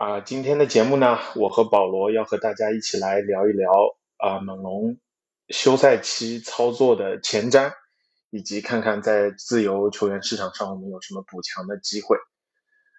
[0.00, 0.20] 啊！
[0.20, 3.70] 今天的节目呢，我和保罗要和大家一起来聊一聊
[4.16, 4.96] 啊猛龙
[5.48, 7.74] 休赛期操作的前瞻，
[8.30, 12.16] 以及看看在自由球员市场上我们有什么补强的机会。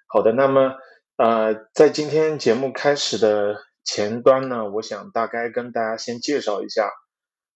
[0.06, 0.76] 好的，那么
[1.18, 6.92] 呃，在今天节目开始的前端呢，我想大概跟大家先介绍一下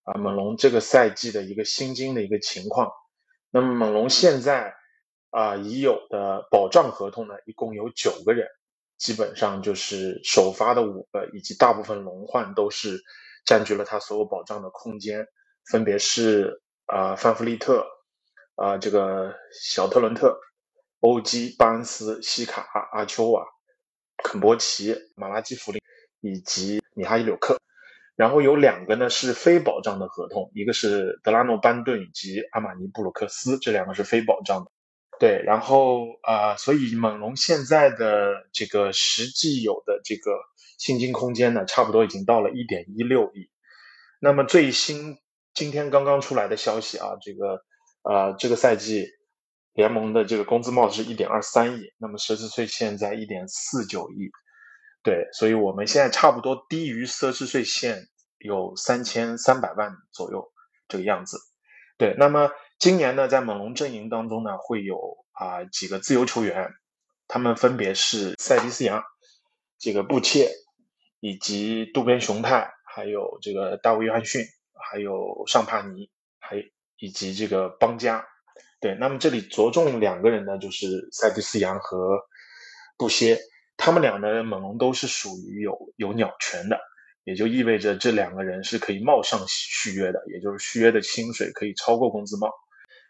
[0.06, 2.90] 啊猛龙这个赛季的一个薪金的一个情况。
[3.52, 4.74] 那么猛龙现在
[5.30, 8.48] 啊已有的保障合同呢，一共有九个人，
[8.98, 13.04] 基本上就是首发的五个，以及大部分轮换都是
[13.46, 15.28] 占据了他所有保障的空间，
[15.70, 17.86] 分别是啊范弗利特
[18.56, 20.40] 啊这个小特伦特。
[21.02, 23.46] 欧基、巴恩斯、西卡、阿丘瓦、
[24.24, 25.80] 肯波奇、马拉基弗林
[26.20, 27.59] 以及米哈伊柳克，
[28.16, 34.72] 然后有两个呢是非保障的合同，一个是德拉诺班顿以及阿马尼布鲁克斯，这两个是非保障的。
[35.20, 40.32] 对，然后啊、呃所以猛龙现在的这个实际有的这个
[40.78, 43.50] 薪金空间呢，差不多已经到了一点一六亿。
[44.20, 45.18] 那么最新
[45.54, 47.64] 今天刚刚出来的消息啊，这个
[48.04, 49.08] 呃这个赛季。
[49.75, 54.31] 联盟的这个工资帽是一点二三亿，那么奢侈税现在一点四九亿，
[55.04, 60.50] 对，所以我们现在差不多低于奢侈税线有三千三百万左右
[60.88, 61.38] 这个样子，
[61.98, 66.69] 对，那么今年呢，在猛龙阵营当中呢，会有啊、几个自由球员，
[67.28, 69.03] 他们分别是塞迪斯扬、
[69.80, 70.52] 这个布切
[71.19, 76.09] 以及渡边雄太，还有这个大卫约翰逊，还有尚帕尼，
[76.40, 76.58] 还
[76.97, 78.25] 以及这个邦加。
[78.81, 82.19] 对，那么这里着重两个人呢，就是塞蒂斯扬和
[82.97, 83.40] 布歇，
[83.78, 86.78] 他们俩呢，猛龙都是属于有有鸟权的，
[87.24, 92.53] 也就意味着这两个人是可以冒上续约的，也就是续约的薪水可以超过工资帽。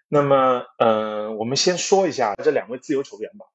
[0.08, 3.48] 那么，嗯、我们先说一下这两位自由球员吧。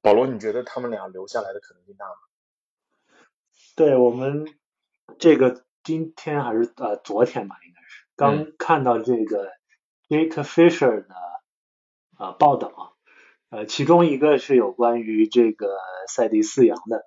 [0.00, 2.14] 保罗，你觉得他们俩留下来的可能性大吗？
[3.74, 4.54] 对我们
[5.18, 8.04] 这个今天还是呃昨天吧，应该是。
[8.16, 9.50] 刚看到这个
[10.08, 11.14] Jake Fisher 的
[12.18, 12.96] 呃报道，
[13.50, 15.76] 呃，其中一个是有关于这个
[16.08, 17.06] 赛迪斯杨的，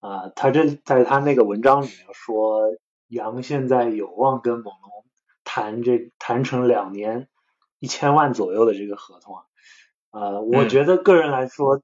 [0.00, 2.76] 啊、他这在他那个文章里面说，
[3.08, 5.04] 杨现在有望跟猛龙
[5.44, 7.28] 谈这谈成两年
[7.78, 9.42] 一千万左右的这个合同啊，
[10.10, 11.82] 呃，我嗯觉得个人来说，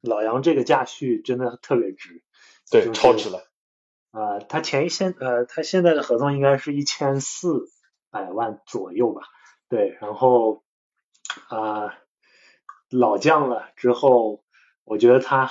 [0.00, 2.22] 老杨这个价序真的特别值，
[2.70, 3.42] 对，就是超值了。
[4.10, 7.70] 呃，他前一现呃，他现在的合同应该是一千四
[8.10, 9.22] 百万左右吧？
[9.68, 10.64] 对，然后
[11.48, 11.94] 啊、
[12.90, 14.42] 老将了之后，
[14.84, 15.50] 我觉得他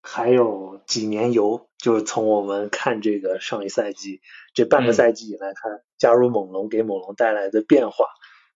[0.00, 4.22] 还有几年游，就是从我们看这个上一赛季
[4.54, 8.06] 这半个嗯赛季以来，他加入猛龙给猛龙带来的变化，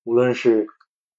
[0.05, 0.69] 无论是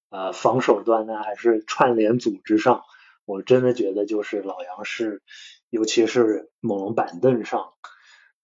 [0.08, 2.82] 呃防守端呢，还是串联组织上，
[3.24, 5.22] 我真的觉得就是老杨是，
[5.68, 7.74] 尤其是猛龙板凳上，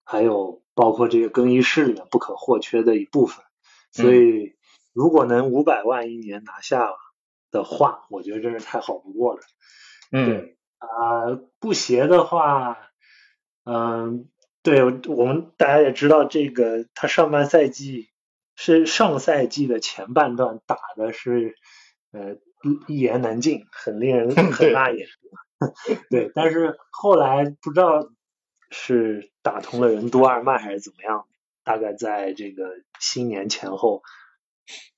[0.04, 3.44] 还有包括这个更衣室里面不可或缺的一部分。
[3.92, 4.56] 所以，
[4.92, 6.91] 如果能五百万一年拿下
[7.50, 9.41] 的话，我觉得真是太好不过了。
[10.10, 12.78] 嗯，对啊、布鞋的话，
[13.64, 14.28] 嗯，
[14.62, 18.08] 对我们大家也知道，这个他上半赛季
[18.54, 21.56] 是上赛季的前半段打的是
[22.12, 22.37] 呃
[22.87, 25.08] 一言难尽，很令人 很辣眼。
[26.10, 28.10] 对，但是后来不知道
[28.70, 31.26] 是打通了任督二脉还是怎么样，
[31.64, 34.02] 大概在这个新年前后，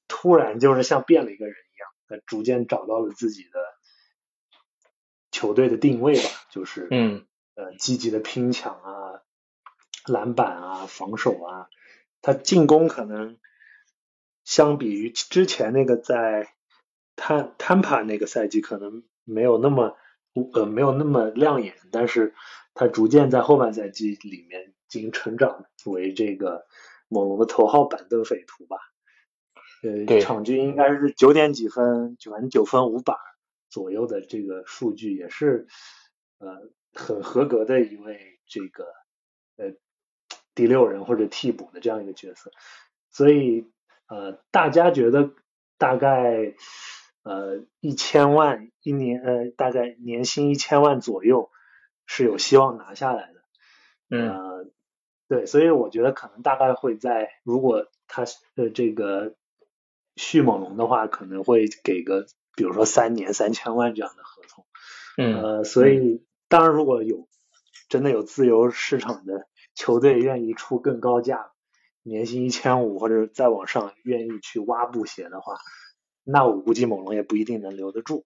[0.08, 3.50] 突然就是像变了一个人一样，他逐渐找到了自己的
[5.30, 9.20] 球队的定位吧，就是嗯呃积极的拼抢啊、
[10.06, 11.68] 篮板啊、防守啊，
[12.24, 13.36] 他进攻可能
[14.44, 16.48] 相比于之前那个在
[17.16, 19.94] 坦坦帕那个赛季可能没有那么
[20.54, 22.34] 呃没有那么亮眼，但是
[22.72, 26.64] 他逐渐在后半赛季里面进行成长为这个
[27.08, 28.78] 猛龙的头号板凳匪徒吧。
[29.82, 33.18] 呃，场均应该是九点几分，九正九分五板
[33.68, 35.66] 左右的这个数据，也是
[36.38, 38.86] 呃很合格的一位这个
[39.58, 39.74] 呃
[40.54, 42.50] 第六人或者替补的这样一个角色。
[43.10, 43.70] 所以
[44.08, 45.30] 呃，大家觉得
[45.78, 46.54] 大概
[47.22, 51.50] 呃一千万一年呃大概年薪一千万左右。
[52.06, 53.40] 是有希望拿下来的，
[54.10, 54.70] 嗯，
[55.26, 58.24] 对，所以我觉得可能大概会在，如果他
[58.56, 59.34] 呃这个
[60.14, 64.66] 迅猛龙的话，可能会给个比如说三年三千万这样的合同，
[65.16, 67.26] 嗯，呃，所以当然如果有
[67.88, 71.50] 真的有自由市场的球队愿意出更高价，
[72.02, 75.56] 年薪一千五或者再往上愿意去挖布鞋的话，
[76.24, 78.24] 那我估计猛龙也不一定能留得住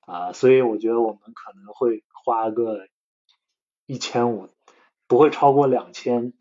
[0.00, 2.86] 啊，所以我觉得我们可能会花个。
[3.88, 4.48] 一千五
[5.06, 6.32] 不会超过两千，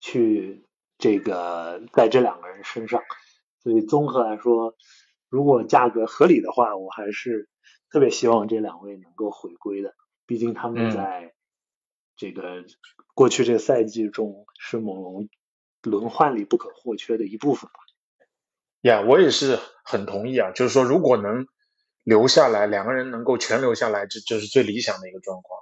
[0.00, 0.66] 去
[0.96, 3.02] 这个在这两个人身上，
[3.62, 4.74] 所以综合来说，
[5.28, 7.50] 如果价格合理的话，我还是
[7.90, 9.94] 特别希望这两位能够回归的。
[10.24, 11.34] 毕竟他们在
[12.20, 12.66] 这个
[13.14, 15.30] 过去这个赛季中是猛龙
[15.80, 17.80] 轮换里不可或缺的一部分吧。
[18.82, 21.46] 呀，我也是很同意啊，就是说如果能
[22.04, 25.60] 留下来，两个人能够全留下来，这这是最理想的一个状况。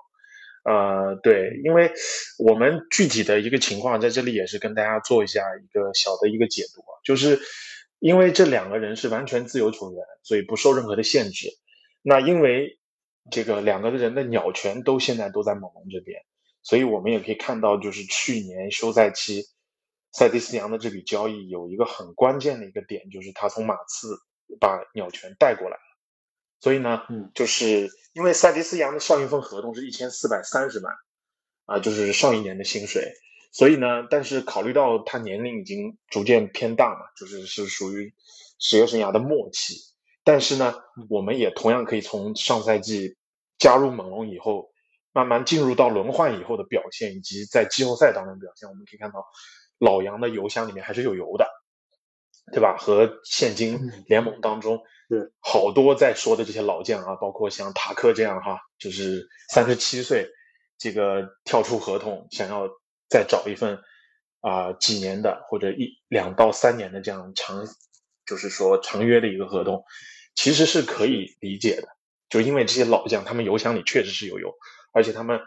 [0.65, 1.93] 呃，对，因为
[2.41, 7.39] 我们具体的一个情况在这里也是跟大家做一下一个小的一个解读，就是
[8.01, 11.51] 因为这两个人是完全自由球员，所以不受任何的限制。
[12.03, 12.81] 那因为
[13.31, 16.21] 这个两个人的鸟权都现在都在猛龙这边，
[16.69, 19.47] 所以我们也可以看到，就是去年休赛期
[20.13, 24.19] 塞蒂斯扬的这笔交易有一个很关键的一个点，就是他从马刺
[24.61, 25.83] 把鸟权带过来了。
[26.61, 30.93] 所以呢，嗯，就是因为塞迪斯扬的上一份合同是一千四百三十万，
[31.65, 33.15] 啊，就是上一年的薪水。
[33.51, 38.13] 所以呢，但是考虑到他年龄已经逐渐偏大嘛，就是是属于
[38.59, 39.75] 职业生涯的末期。
[40.23, 40.75] 但是呢，
[41.09, 43.17] 我们也同样可以从上赛季
[43.57, 44.71] 加入猛龙以后，
[45.19, 49.25] 慢慢进入到轮换以后的表现，以及在季后赛当中表现，我们可以看到
[49.79, 51.45] 老杨的油箱里面还是有油的，
[52.53, 52.77] 对吧？
[52.79, 54.79] 和现今联盟当中。
[55.11, 60.29] 是好多在说的这些老将啊，包括像塔克这样哈，就是三十七岁，
[60.77, 62.69] 这个跳出合同，想要
[63.09, 63.79] 再找一份
[64.43, 67.67] 啊几年的或者一两到三年的这样长，
[68.27, 69.83] 就是说长约的一个合同，
[70.35, 71.89] 其实是可以理解的。
[72.29, 74.53] 就因为这些老将，他们油箱里确实是有油，
[74.99, 75.39] 而且他们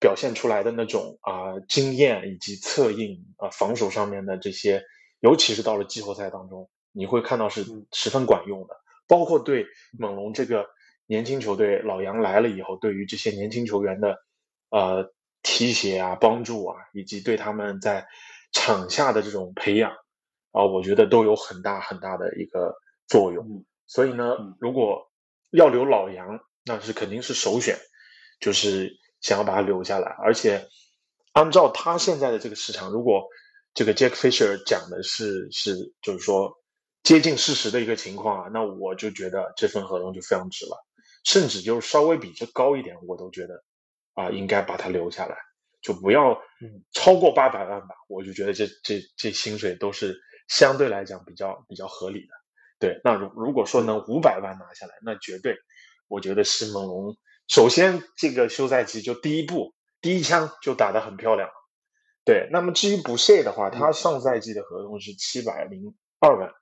[0.00, 4.82] 表现出来的那种啊经验以及策应啊防守上面的这些，
[5.20, 8.74] 尤其是到了季后赛当中，你会看到是十分管用的。
[9.06, 9.66] 包括对
[9.98, 10.64] 猛龙这个
[11.06, 14.16] 年轻球队，老杨来了以后，对于这些年轻球员的
[14.70, 15.12] 呃
[15.42, 18.06] 提携啊、帮助啊，以及对他们在
[18.50, 19.92] 场下的这种培养
[20.52, 22.74] 啊，我觉得都有很大很大的一个
[23.06, 23.66] 作用。
[23.86, 25.12] 所以呢，如果
[25.50, 27.76] 要留老杨，那是肯定是首选，
[28.40, 30.14] 就是想要把他留下来。
[30.22, 30.68] 而且
[31.32, 33.28] 按照他现在的这个市场，如果
[33.74, 36.52] 这个 Jack Fisher 讲的是是，就是说。
[37.02, 40.76] 接近事实的一个情况啊，那我就觉得这份合同就非常值了，
[41.22, 43.62] 甚至就是稍微比这高一点，我都觉得
[44.14, 45.36] 啊应该把它留下来，
[45.80, 46.36] 就不要
[46.90, 47.94] 超过八百万吧。
[48.08, 52.34] 我就觉得这这这薪水都是相对来讲比较比较合理的。
[52.80, 55.56] 对，那如如果说能五百万拿下来，那绝对
[56.08, 57.16] 我觉得是猛龙
[57.48, 61.48] 首先这个休赛期就第一步第一枪就打得很漂亮。
[62.24, 66.52] 对，那么至于不谢的话，他上赛季的合同是七百零二万。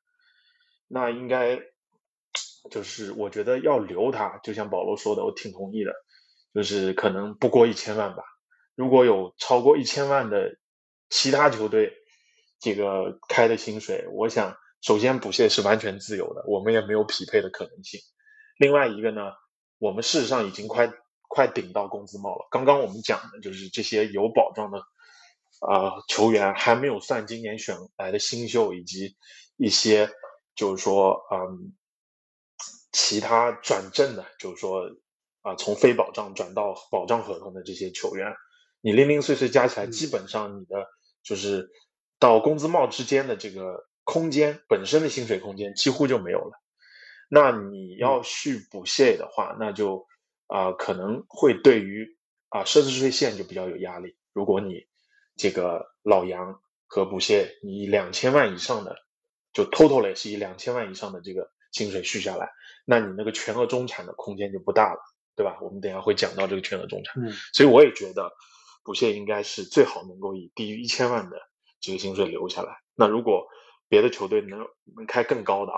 [0.89, 1.59] 那应该
[2.71, 5.93] 就是我觉得要留他，就像保罗说的，我挺同意的，
[6.53, 8.23] 就是可能不过一千万吧。
[8.75, 10.59] 如果有超过一千万的
[11.09, 11.93] 其他球队
[12.61, 18.01] 这个开的薪水，我想首先补谢是完全自由的，我们也没有匹配的可能性。
[18.59, 19.23] 另外一个呢，
[19.79, 20.93] 我们事实上已经快
[21.29, 22.49] 快顶到工资帽了。
[22.51, 24.79] 刚刚我们讲的就是这些有保障的
[25.61, 29.17] 啊球员，还没有算今年选来的新秀以及
[29.57, 30.11] 一些。
[30.57, 31.75] 就是说，嗯，
[32.93, 34.89] 其他转正的，就是说，
[35.43, 38.33] 啊，从非保障转到保障合同的这些球员，
[38.81, 40.87] 你零零碎碎加起来，基本上你的
[41.25, 41.71] 就是
[42.21, 46.53] 到工资帽之间的这个空间本身的薪水空间几乎就没有了。
[47.29, 50.07] 那你要续补谢的话，那就
[50.47, 52.17] 啊可能会对于
[52.49, 54.17] 啊奢侈税线就比较有压力。
[54.33, 54.87] 如果你
[55.37, 58.97] 这个老杨和补谢你两千万以上的。
[59.55, 62.51] 就 total 也是以两千万以上的这个薪水续下来，
[62.85, 64.99] 那你那个全额中产的空间就不大了。
[65.37, 65.59] 对吧？
[65.63, 68.33] 我们等下会讲到这个全额中产，嗯所以我也觉得
[68.83, 71.37] 补谢应该是最好能够以低于一千万的
[71.81, 72.79] 这个薪水留下来。
[72.97, 73.47] 那如果
[73.89, 74.59] 别的球队能
[74.97, 75.73] 能开更高的，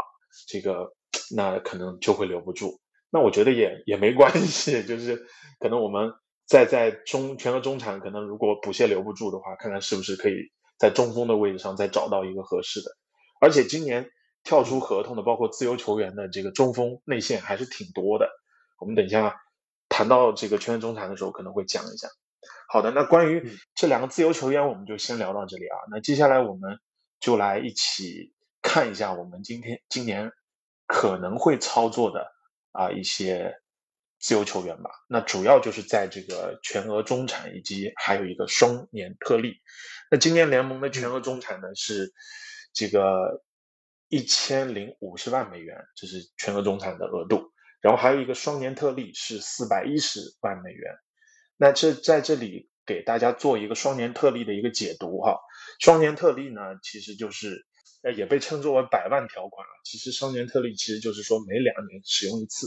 [0.48, 0.95] 这个
[1.35, 2.80] 那可能就会留不住。
[3.11, 5.26] 那我觉得也也没关系， 就是
[5.59, 6.12] 可能我们
[6.47, 10.35] 在在中全额中产，可能如果补谢留不住的话，看看是不是可以
[10.78, 12.90] 在中锋的位置上再找到一个合适的。
[13.40, 14.11] 而且今年
[14.45, 18.28] 跳出合同的，包括自由球员的这个中锋内线还是挺多的。
[18.78, 19.35] 我们等一下
[19.88, 22.09] 谈到这个全额中产的时候，可能会讲一下。
[22.68, 25.76] 好的，那关于这两个自由球员，我们就先聊到这里啊。
[25.90, 26.78] 那接下来我们
[27.21, 30.30] 就来一起看一下我们今天今年
[30.86, 32.32] 可能会操作的
[32.72, 33.60] 啊一些
[34.18, 34.90] 自由球员吧。
[35.08, 39.56] 那主要就是在这个全额中产以及还有一个双年特例。
[40.10, 42.12] 那今年联盟的全额中产呢是
[42.72, 43.42] 这个
[44.08, 47.52] 一千零五十万美元，这是全额中产的额度。
[47.80, 50.94] 然后还有一个双年特例是四百一十万美元。
[51.56, 55.38] 那这在这里给大家做一个双年特例的一个解读哈。
[55.80, 57.66] 双年特例呢，其实就是
[58.12, 59.72] 也被称作为百万条款啊。
[59.84, 62.66] 其实双年特例其实就是说每两年使用一次，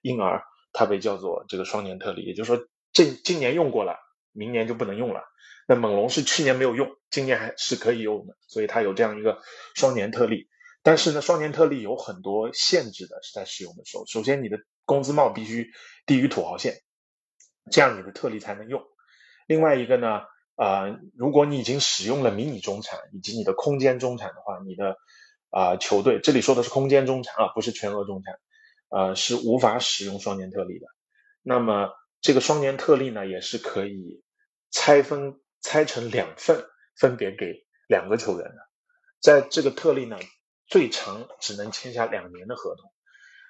[0.00, 2.22] 因而它被叫做这个双年特例。
[2.22, 3.96] 也就是说，这今年用过了，
[4.32, 5.22] 明年就不能用了。
[5.68, 9.40] 那猛龙是去年没有用，今年还是可以用的，所以它有这样一个
[9.74, 10.48] 双年特例。
[10.82, 14.04] 但是呢，双年特例有很多限制的，是在使用的时候。
[14.06, 15.70] 首先，你的工资帽必须
[16.06, 16.82] 低于土豪线，
[17.70, 18.82] 这样你的特例才能用。
[19.46, 20.22] 另外一个呢，
[20.62, 24.96] 呃，如果你已经使用了迷你中产以及你的空间中产的话，你的
[25.50, 28.38] 啊、球队这里说的是空间中产啊，不是全额中产，
[28.88, 30.86] 呃，是无法使用双年特例的。
[31.42, 31.90] 那么
[32.20, 34.22] 这个双年特例呢，也是可以
[34.70, 36.64] 拆分拆成两份，
[36.96, 38.56] 分别给两个球员的。
[39.20, 40.16] 在这个特例呢，
[40.68, 42.88] 最长只能签下两年的合同，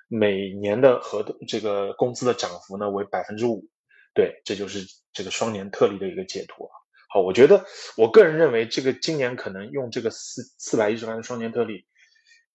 [0.09, 3.69] 每年的合同这个工资的涨幅呢为百分之五。
[4.15, 6.82] 对，这就是这个双年特例的一个解读啊。
[7.13, 7.67] 好，我觉得
[7.99, 11.85] 我个人认为，这个今年可能用这个四四百一十万的双年特例，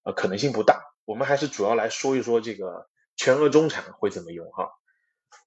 [0.01, 0.81] 呃，可能性不大。
[1.05, 4.71] 我们还是主要来说一说这个全额中产会怎么用哈。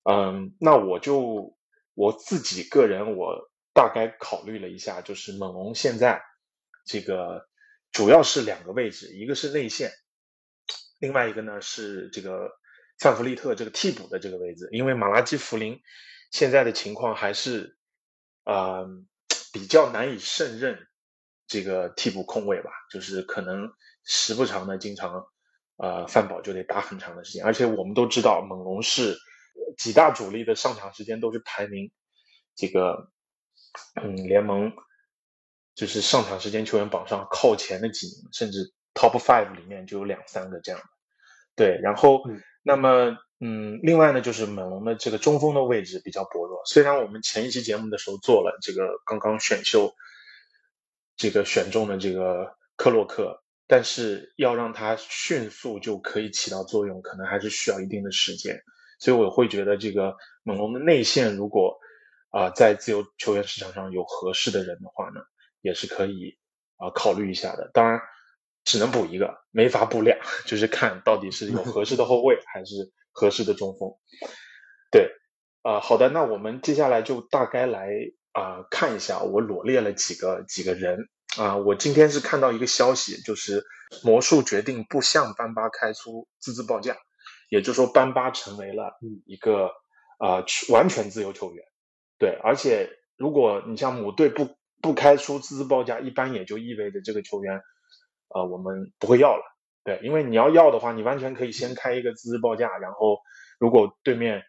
[0.04, 1.56] 嗯，那我就
[1.94, 6.22] 我自己个人，我大概考虑了一下，就是猛龙现在
[6.86, 7.48] 这个
[7.90, 9.90] 主要是两个位置，一个是内线，
[11.00, 12.52] 另外一个呢是这个
[13.00, 15.80] 范弗利特这个替补的这个位置，因为马拉基弗林
[16.30, 17.76] 现在的情况还是
[18.44, 18.88] 呃
[19.52, 20.86] 比较难以胜任
[21.46, 23.72] 这个替补控卫吧，就是可能
[24.04, 25.26] 时不常的经常
[25.76, 29.16] 呃范宝就得打很长的时间，而且我们都知道猛龙是
[29.76, 31.90] 几大主力的上场时间都是排名
[32.54, 33.10] 这个
[34.00, 34.72] 嗯联盟
[35.74, 40.86] 就是上场时间球员榜上靠前的几名，甚至 top five 里面就有两三个这样的。
[41.56, 49.94] 对，然后、嗯那么嗯，另外呢就是猛龙的这个中锋的位置比较薄弱，虽然我们前一期节目的时候做了这个刚刚选秀
[51.16, 58.60] 这个选中的这个克洛克，但是要让他迅速就可以起到作用，可能还是需要一定的时间。
[58.98, 61.78] 所以我会觉得这个猛龙的内线如果
[62.32, 65.20] 啊、在自由球员市场上有合适的人的话呢，
[65.62, 66.38] 也是可以
[66.76, 67.70] 啊、考虑一下的。
[67.74, 68.00] 当然，
[68.70, 73.90] 只能补一个，没法补俩， 就是看到底是有合适的后卫还是合适的中锋。
[74.92, 75.10] 对，
[75.62, 77.88] 啊、好的，那我们接下来就大概来
[78.30, 83.64] 啊、看一下，我罗列了几个几个人啊、我今天是看到一个消息，就是
[84.04, 86.96] 魔术决定不向班巴开出资质报价，
[87.48, 88.92] 也就是说班巴成为了
[89.26, 89.72] 一个
[90.18, 91.64] 啊、完全自由球员。
[92.20, 97.60] 对，而且如果你像母队不不开出资质报价，一般也就意味着这个球员，
[98.34, 99.42] 呃，我们不会要了。
[99.82, 103.18] 对，因为你要要的话，你完全可以先开一个资质报价，然后
[103.58, 104.42] 如果对面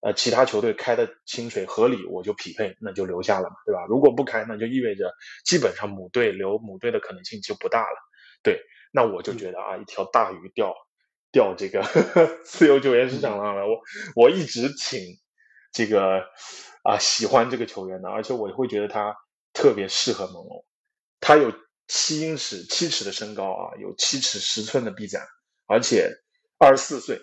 [0.00, 3.86] 呃其他球队开的薪水合理，我就匹配，那就留下了嘛，对吧？
[3.88, 5.14] 如果不开，那就意味着
[5.44, 7.96] 基本上母队留母队的可能性就不大了。
[8.42, 8.60] 对，
[8.92, 10.74] 那我就觉得啊，一条大鱼钓
[11.32, 11.82] 钓这个
[12.44, 13.80] 自由球员市场上了，我
[14.14, 15.00] 我一直挺
[15.72, 16.22] 这个
[16.82, 19.16] 啊喜欢这个球员的，而且我会觉得他
[19.54, 20.64] 特别适合猛龙。
[21.18, 21.50] 他有
[21.88, 25.26] 七英尺七尺的身高啊，有七尺十寸的臂展，
[25.66, 26.10] 而且
[26.58, 27.16] 二十四岁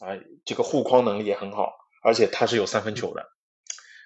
[0.00, 1.72] 啊，这个护框能力也很好，
[2.02, 3.26] 而且他是有三分球的。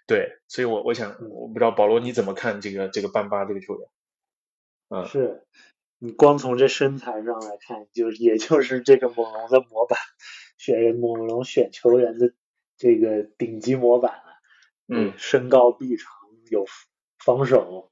[0.07, 3.89] 对，所以我我想，我不知道保罗你怎么看这个这个班巴这个球员？
[4.89, 5.47] 嗯，是
[5.99, 9.99] 你光从这身材上来看，就是也就是这个猛龙的模板，
[10.59, 12.35] 选猛龙选球员的
[12.77, 14.33] 这个顶级模板了。
[14.89, 16.13] 嗯，身高臂长，
[16.51, 16.67] 有
[17.25, 17.92] 防守，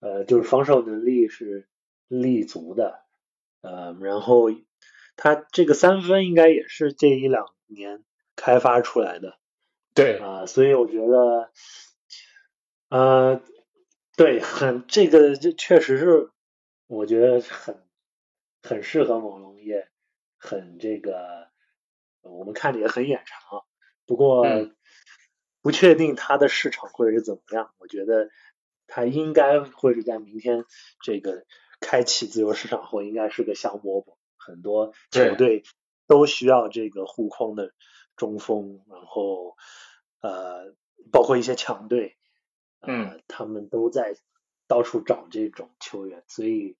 [0.00, 1.68] 呃，就是防守能力是
[2.06, 3.04] 立足的，
[3.60, 4.50] 呃，然后
[5.16, 8.04] 他这个三分应该也是这一两年
[8.36, 9.38] 开发出来的，
[9.94, 11.50] 对，啊、所以我觉得，
[12.88, 13.42] 呃，
[14.16, 16.30] 对，很这个这确实是，
[16.86, 17.82] 我觉得很
[18.62, 19.88] 很适合猛龙，也
[20.36, 21.48] 很这个，
[22.22, 23.64] 我们看着也很眼馋啊。
[24.06, 24.74] 不过嗯
[25.60, 28.30] 不确定它的市场会是怎么样，我觉得
[28.88, 30.64] 它应该会是在明天
[31.00, 31.44] 这个
[31.78, 35.62] 开启自由市场后，应该是个香饽饽，很多球队
[36.08, 37.72] 都需要这个护框的
[38.16, 39.56] 中锋，然后
[40.20, 40.74] 呃，
[41.12, 42.16] 包括一些强队，
[42.80, 43.22] 呃，嗯。
[43.28, 44.16] 他们都在
[44.66, 46.76] 到处找这种球员，所以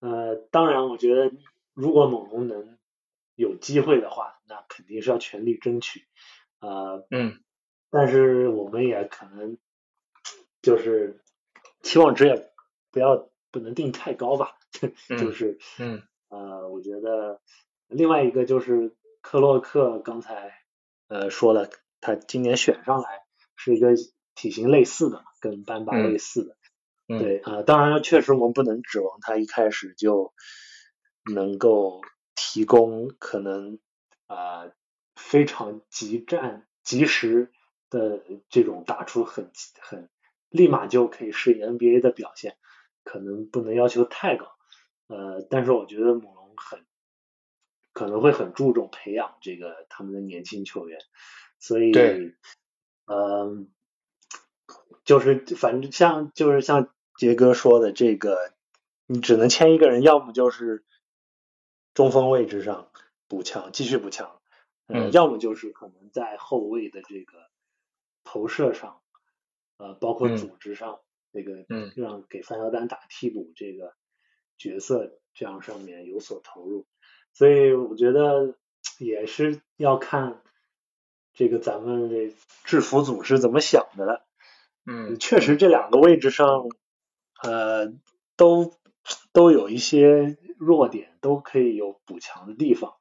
[0.00, 1.32] 呃，当然，我觉得
[1.72, 2.76] 如果猛龙能
[3.34, 6.06] 有机会的话，那肯定是要全力争取，
[6.60, 7.40] 呃，嗯。
[7.90, 9.56] 但是我们也可能
[10.64, 11.20] 就是
[11.82, 12.50] 期望值也
[12.90, 14.56] 不要不能定太高吧，
[15.18, 16.02] 就嗯是嗯。
[16.30, 17.40] 呃，我觉得
[17.86, 20.52] 另外一个就是克洛克刚才
[21.08, 23.20] 呃说了，他今年选上来
[23.56, 23.90] 是一个
[24.34, 26.56] 体型类似的，跟班巴嗯类似的，
[27.08, 27.38] 嗯，对。
[27.38, 30.32] 啊、呃当然确实我们不能指望他一开始就
[31.32, 32.00] 能够
[32.34, 33.78] 提供可能
[34.26, 34.72] 啊、呃
[35.16, 37.52] 非常急战及时
[37.88, 40.10] 的这种打出很很
[40.54, 42.56] 立马就可以适应 NBA 的表现，
[43.02, 44.46] 可能不能要求太高。
[45.08, 46.86] 呃，但是我觉得猛龙很
[47.92, 51.00] 可能会很注重培养这个他们的年轻球员，
[51.58, 52.36] 所以对。
[53.06, 53.68] 嗯、
[55.04, 58.54] 就是反正像就是像杰哥说的，这个
[59.06, 60.84] 你只能签一个人，要么就是
[61.94, 62.92] 中锋位置上
[63.26, 64.40] 补强，继续补强，
[64.86, 65.12] 呃，嗯。
[65.12, 67.50] 要么就是可能在后卫的这个
[68.22, 69.02] 投射上，
[69.76, 71.00] 呃，包括嗯组织上，
[71.32, 73.94] 这个嗯让给范乔丹打替补这个
[74.56, 76.86] 角色这样上面有所投入，
[77.32, 78.56] 所以我觉得
[78.98, 80.42] 也是要看
[81.32, 84.26] 这个咱们这制服组是怎么想的了。
[84.86, 86.68] 嗯确实这两个位置上，
[87.42, 87.92] 呃，
[88.36, 88.74] 都
[89.32, 92.94] 都有一些弱点，都可以有补强的地方。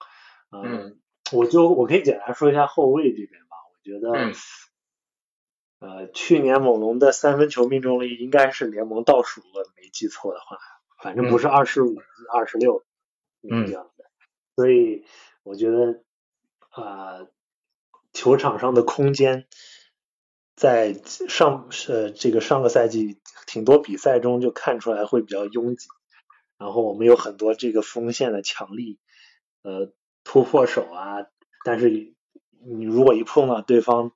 [0.50, 1.00] 呃嗯
[1.32, 3.56] 我就我可以简单说一下后卫这边吧。
[3.74, 4.34] 我觉得，嗯
[5.84, 10.58] 呃，去年猛龙的三分球命中率应该是联盟倒数了，没记错的话，
[11.04, 11.98] 反正不是二十五、
[12.34, 12.86] 二十六
[13.42, 14.06] 嗯这样的。
[14.56, 15.04] 所以
[15.44, 16.02] 我觉得，
[16.70, 17.28] 啊、
[18.14, 19.46] 球场上的空间
[20.56, 20.94] 在
[21.28, 25.90] 上呃这个上个赛季挺多比赛中就看出来会比较拥挤，
[26.58, 29.00] 然后我们有很多这个锋线的强力
[29.64, 29.92] 呃
[30.24, 31.28] 突破手啊，
[31.66, 34.14] 但是你如果一碰到对方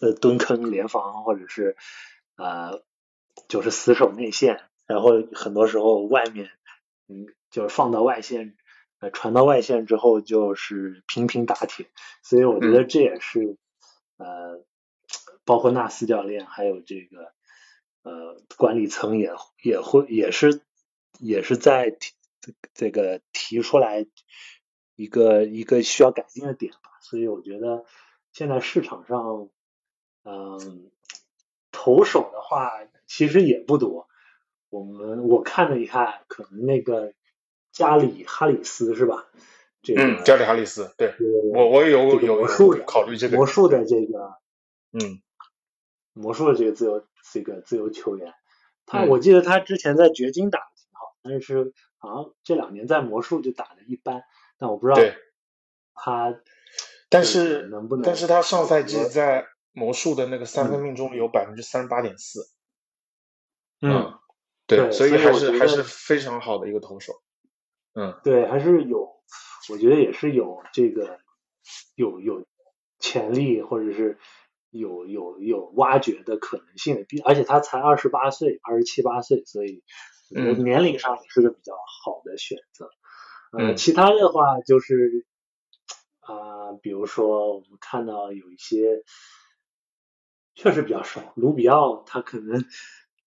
[0.00, 1.76] 呃蹲坑联防或者是
[2.36, 2.82] 呃
[3.48, 6.50] 就是死守内线，然后很多时候外面
[7.08, 8.56] 嗯就是放到外线。
[8.98, 11.90] 呃，传到外线之后就是频频打铁，
[12.22, 13.58] 所以我觉得这也是、
[14.16, 14.64] 呃，
[15.44, 17.34] 包括纳斯教练还有这个
[18.04, 20.62] 呃管理层也也会也是
[21.20, 22.14] 也是在提
[22.72, 24.06] 这个提出来
[24.94, 27.84] 一个一个需要改进的点吧，所以我觉得
[28.32, 29.50] 现在市场上
[30.26, 30.90] 嗯
[31.70, 32.72] 投手的话
[33.06, 34.08] 其实也不多，
[34.68, 37.14] 我们我看了一下，可能那个
[37.70, 39.26] 加里哈里斯是吧？
[39.82, 44.34] 这个嗯，加里哈里斯，对我我我有这个有考虑这个魔术的这个
[44.92, 45.22] 嗯。
[46.12, 48.32] 魔术的这个自由这个自由球员，
[48.86, 49.08] 他嗯。
[49.08, 54.24] 我记得他之前在掘金打的挺好，但是好像这两年在魔术就打的一般，
[54.58, 55.00] 但我不知道，
[55.94, 56.40] 他
[57.10, 60.82] 但是能不能但是他上赛季在魔术的那个三分嗯。
[60.82, 62.48] 命中率有百分之三十八点四，
[63.82, 64.18] 嗯。
[64.66, 67.12] 对，所以还是还是非常好的一个投手，
[67.94, 68.18] 嗯。
[68.24, 69.22] 对还是有，
[69.70, 71.20] 我觉得也是有这个
[71.94, 72.46] 有有
[72.98, 74.18] 潜力或者是
[74.70, 79.84] 有有有挖掘的可能性的，毕而且他才二十八岁，二十七八岁，所以
[80.30, 82.88] 年龄上也是个比较好的选择。
[83.52, 83.76] 呃，嗯。
[83.76, 85.26] 其他的话就是
[86.20, 89.04] 啊、比如说我们看到有一些
[90.56, 92.64] 确实比较少，卢比奥他可能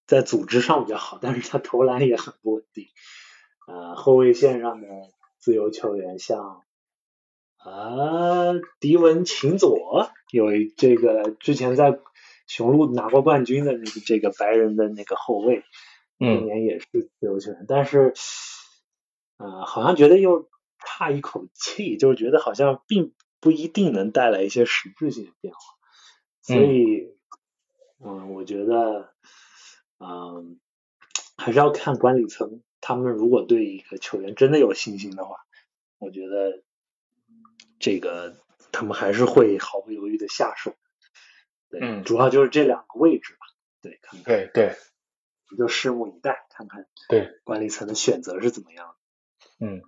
[0.06, 2.88] 在组织上比较好，但是他投篮也很不稳定。
[3.68, 4.88] 呃，后卫线上的
[5.38, 6.64] 自由球员像
[7.58, 12.00] 啊迪文琴佐，有一这个之前在
[12.48, 15.64] 雄鹿拿过冠军的那个这个白人的那个后卫，
[16.20, 18.14] 嗯今年也是自由球员，但是
[19.38, 25.60] 呃，好像觉得又差一口气，就是觉得好像并不一定能带来一些实质性的变化，
[26.42, 27.19] 所以
[28.02, 29.14] 嗯，我觉得
[30.00, 30.60] 嗯
[31.38, 35.38] 还是要看管理层，他们如果对一个球员真的有信心的话，
[35.98, 36.64] 我觉得
[37.80, 38.36] 这个
[38.72, 40.76] 他们还是会毫不犹豫的下手。
[41.70, 43.40] 对，嗯主要就是这两个位置吧。
[43.82, 44.66] 对，看看对对，
[45.52, 49.66] 我们就拭目以待，看看对管理层的选择是怎么样的。
[49.66, 49.82] 嗯，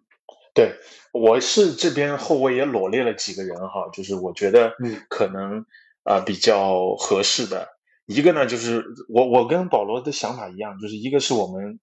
[0.53, 0.75] 对，
[1.13, 5.61] 我是这边后卫也罗列了几个人哈，就是我觉得嗯可能
[6.03, 7.69] 啊、呃比较合适的。
[8.05, 11.79] 一个呢，就是我我跟保罗的想法一样，就是一个是我们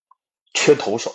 [0.52, 1.12] 缺投手，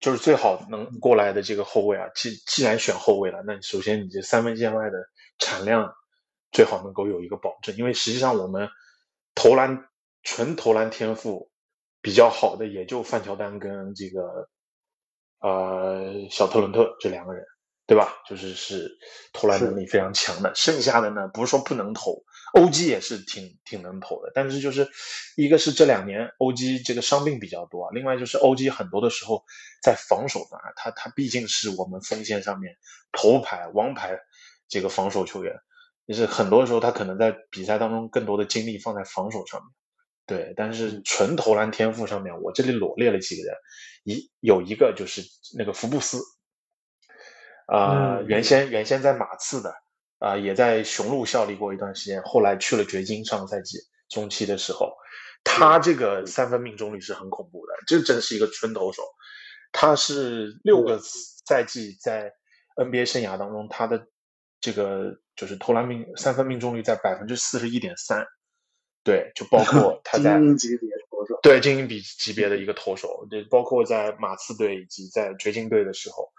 [0.00, 2.08] 就是最好能过来的这个后卫啊。
[2.14, 4.98] 既既然选后卫了，那你首先你这三分线外的
[5.38, 5.92] 产量
[6.50, 8.68] 最好能够有一个保证，因为实际上我们
[9.34, 9.86] 投篮
[10.22, 11.50] 纯投篮天赋
[12.00, 14.48] 比较好的也就范乔丹跟这个
[15.40, 17.44] 呃小特伦特这两个人，
[17.86, 18.14] 对吧？
[18.28, 18.90] 就是是
[19.32, 20.52] 投篮能力非常强的。
[20.54, 22.22] 剩下的呢，不是说不能投
[22.54, 24.88] ，OG 也是挺挺能投的，但是就是
[25.36, 29.44] 一个是这两年 OG 这个伤病比较多，另外就是 OG 很多的时候
[29.82, 32.76] 在防守端，他他毕竟是我们锋线上面
[33.12, 34.18] 头牌王牌
[34.68, 35.54] 这个防守球员，
[36.06, 39.68] 就是很多时候他可能在比赛当中更多的精力放在防守上面。
[40.24, 43.56] 对，但是纯投篮天赋上面，我这里罗列了几个人，
[44.04, 45.20] 一有一个就是
[45.58, 46.22] 那个福布斯，
[47.66, 48.26] 啊、嗯。
[48.28, 49.74] 原先原先在马刺的，
[50.22, 54.96] 啊、也在雄鹿效力过一段时间，后来去了掘金，上个赛季中期的时候，
[55.42, 59.02] 他这个三分命中率是很恐怖的，这真是一个纯投手，
[59.72, 62.32] 他是六个赛季在
[62.76, 64.06] NBA 生涯当中，他的
[64.60, 68.24] 这个就是投篮命三分命中率在百分之四十一点三，
[69.02, 76.30] 对，就包括他在精英级别投手，对精英比级别的一个投手，对，包括在马刺队以及在掘金队的时候，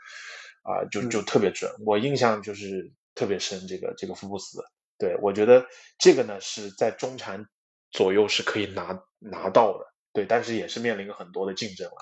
[0.61, 1.69] 啊、就就特别准。
[1.85, 4.63] 我印象就是特别深，这个这个福布斯，
[4.97, 5.65] 对我觉得
[5.97, 7.45] 这个呢是在中产
[7.91, 11.97] 左右是可以拿拿到的，对，但是也是面临很多的竞争了。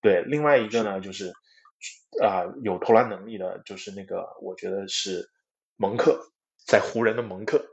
[0.00, 1.32] 对，另外一个呢就是
[2.22, 5.28] 啊、有投篮能力的，就是那个我觉得是
[5.76, 6.32] 蒙克，
[6.66, 7.64] 在湖人的蒙克。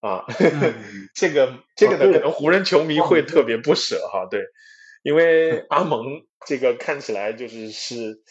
[0.00, 4.42] 啊， 嗯这个这个呢，可能湖人球迷会特别不舍哈，对，
[5.02, 6.06] 因为 阿蒙
[6.46, 8.22] 这个看起来就是是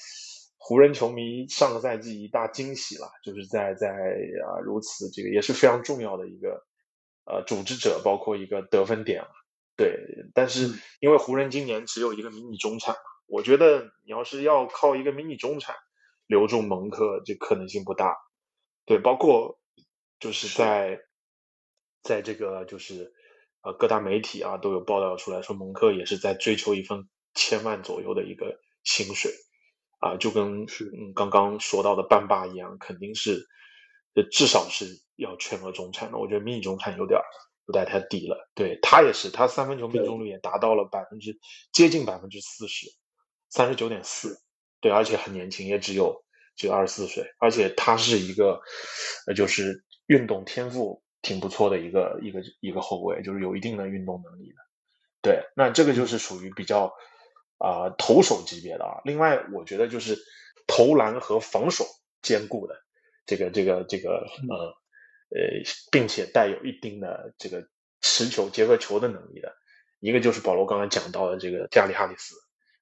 [0.61, 6.67] 湖人球迷上个赛季一大惊喜了，就是在在啊如此这个也是非常重要的一个
[7.25, 9.31] 呃组织者，包括一个得分点了，
[9.77, 9.97] 对，
[10.33, 10.79] 但是嗯。
[10.99, 12.93] 因为湖人今年只有一个迷你中产，
[13.25, 15.75] 我觉得你要是要靠一个迷你中产
[16.27, 18.17] 留住蒙克，这可能性不大，
[18.85, 19.57] 对，包括
[20.19, 20.99] 就是在
[22.03, 23.13] 在这个就是
[23.61, 29.31] 呃各大媒体啊都有报道出来说，蒙克也是在追求一份千万左右的一个薪水
[29.99, 33.47] 啊，就跟是嗯刚刚说到的半霸一样，肯定是
[34.15, 34.85] 呃至少是
[35.15, 36.17] 要全额中产的。
[36.17, 37.23] 我觉得迷你中产有点儿
[37.67, 38.49] 有点太低了。
[38.55, 41.37] 对他也是，他三分球命中率也达到了百分之
[41.71, 42.87] 接近百分之四十，
[43.49, 44.41] 三十九点四，
[44.81, 46.23] 对，而且很年轻，也只有
[46.55, 48.61] 只有二十四岁，而且他是一个
[49.27, 54.55] 呃就是运动天赋挺不错的一个一个一个后卫，就是有一定的运动能力的。
[55.21, 56.93] 对，那这个就是属于比较
[57.59, 59.01] 啊、投手级别的啊。
[59.05, 60.17] 另外，我觉得就是
[60.65, 61.85] 投篮和防守
[62.23, 62.75] 兼顾的
[63.25, 64.55] 这个这个这个呃
[65.29, 67.67] 呃，并且带有一定的这个
[68.01, 69.53] 持球结合球的能力的，
[69.99, 72.33] 一个就是保罗刚才讲到的这个加里哈里斯。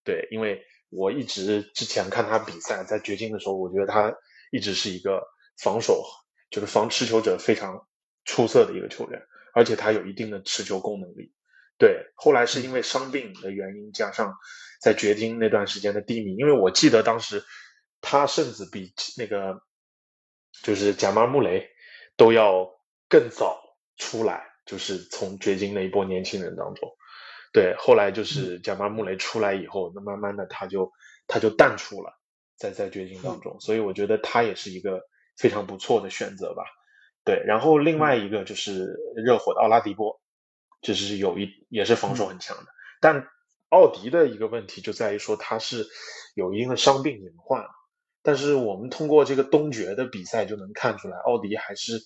[0.06, 4.16] 对，因为我一直之前看他比赛，在掘金的时候，我觉得他
[4.52, 6.06] 一直是一个防守，
[6.50, 7.86] 就是防持球者非常
[8.24, 9.22] 出色的一个球员，
[9.54, 11.34] 而且他有一定的持球攻能力。
[11.78, 14.34] 对，后来是因为伤病的原因，加上
[14.82, 17.44] 在掘金那段时间的低迷，因为我记得当时
[18.02, 19.62] 他甚至比那个
[20.64, 21.70] 就是贾马尔穆雷
[22.16, 22.70] 都要
[23.10, 23.62] 更早
[23.98, 26.90] 出来，就是从掘金那一波年轻人当中。
[27.54, 30.92] 对，后来就是贾马尔穆雷出来以后，那慢慢的他就
[31.26, 32.12] 他就淡出了，
[32.56, 35.02] 在在掘金当中，所以我觉得他也是一个
[35.38, 36.64] 非常不错的选择吧。
[37.24, 40.22] 对，然后另外一个就是热火的奥拉迪波，
[40.82, 42.66] 就是有一也是防守很强的，
[43.02, 43.28] 但
[43.70, 45.88] 奥迪的一个问题就在于说他是
[46.36, 47.66] 有一定的伤病隐患，
[48.22, 52.02] 但是我们通过这个东决的比赛就能看出来，奥迪还是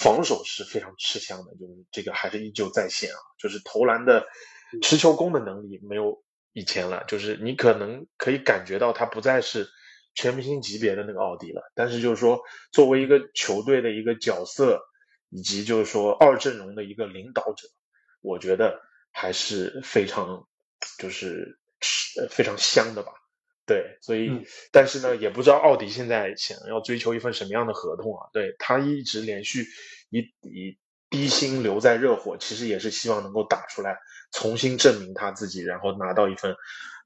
[0.00, 4.26] 防守是非常吃香的，就是这个还是依旧在线啊，就是投篮的
[4.82, 9.68] 持球攻的能力没有以前了，就是你可能可以感觉到他不再是
[10.14, 12.40] 全明星级别的那个奥迪了，但是就是说
[12.72, 14.80] 作为一个球队的一个角色，
[15.28, 17.68] 以及就是说二阵容的一个领导者，
[18.22, 18.80] 我觉得
[19.12, 20.46] 还是非常
[20.98, 21.58] 就是
[22.20, 23.12] 呃非常香的吧。
[23.66, 28.30] 对，所以、嗯但是呢，也不知道奥迪现在想要追求一份什么样的合同啊？
[28.32, 29.66] 对他一直连续
[30.08, 30.78] 以以
[31.10, 33.98] 低薪留在热火，其实也是希望能够打出来，
[34.30, 36.54] 重新证明他自己，然后拿到一份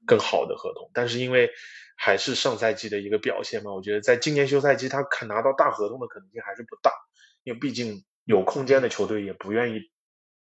[0.05, 0.91] 更好的合同。
[0.93, 1.49] 但是因为
[1.95, 6.91] 还是上赛季的一个表现嘛，我觉得在今年休赛期他肯拿到大合同的可能性还是不大，
[7.43, 9.79] 因为毕竟有空间的球队也不愿意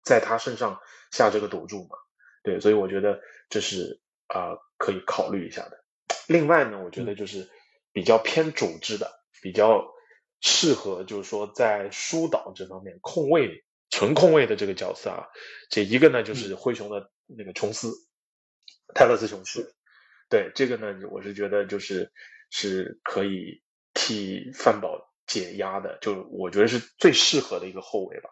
[0.03, 1.95] 在他身上下这个赌注嘛。
[2.43, 5.83] 对，所以我觉得这是啊可以考虑一下的。
[6.27, 7.49] 另外呢，我觉得就是
[7.91, 9.89] 比较偏组织的，比较。
[10.43, 15.27] 适合就是说在疏导这方面控卫纯控卫的这个角色啊，
[15.69, 17.93] 这一个呢就是灰熊的那个琼斯，
[18.95, 19.75] 泰勒斯琼斯，
[20.29, 22.11] 对这个呢我是觉得就是
[22.49, 23.61] 是可以
[23.93, 28.31] 替范宝解压的，就我觉得是最适合的一个后卫吧，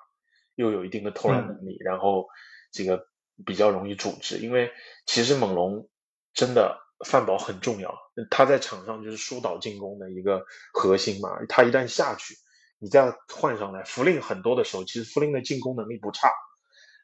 [0.55, 2.27] 又有一定的投篮能力，然后
[2.71, 3.05] 这个
[3.45, 4.71] 比较容易组织，因为
[5.05, 5.89] 其实猛龙
[6.33, 6.85] 真的。
[7.05, 7.97] 范宝很重要，
[8.29, 11.29] 他在场上就是疏导进攻的一个核心嘛。
[11.47, 12.35] 他一旦下去，
[12.77, 16.29] 你再换上来，弗林很多的时候，其实弗林的进攻能力不差，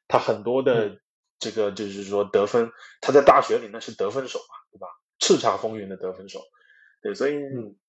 [0.09, 0.99] 他很多的
[1.39, 4.87] 这个就是说得分，他在大学里那是得分手嘛，对吧？
[5.17, 6.41] 叱咤风云的得分手，
[7.01, 7.35] 对，所以，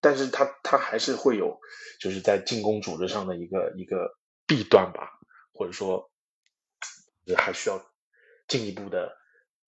[0.01, 1.59] 但是他他还是会有
[1.99, 5.19] 就是在进攻组织上的一个一个弊端吧，
[5.53, 6.09] 或者说
[7.37, 7.85] 还需要
[8.49, 9.17] 进一步的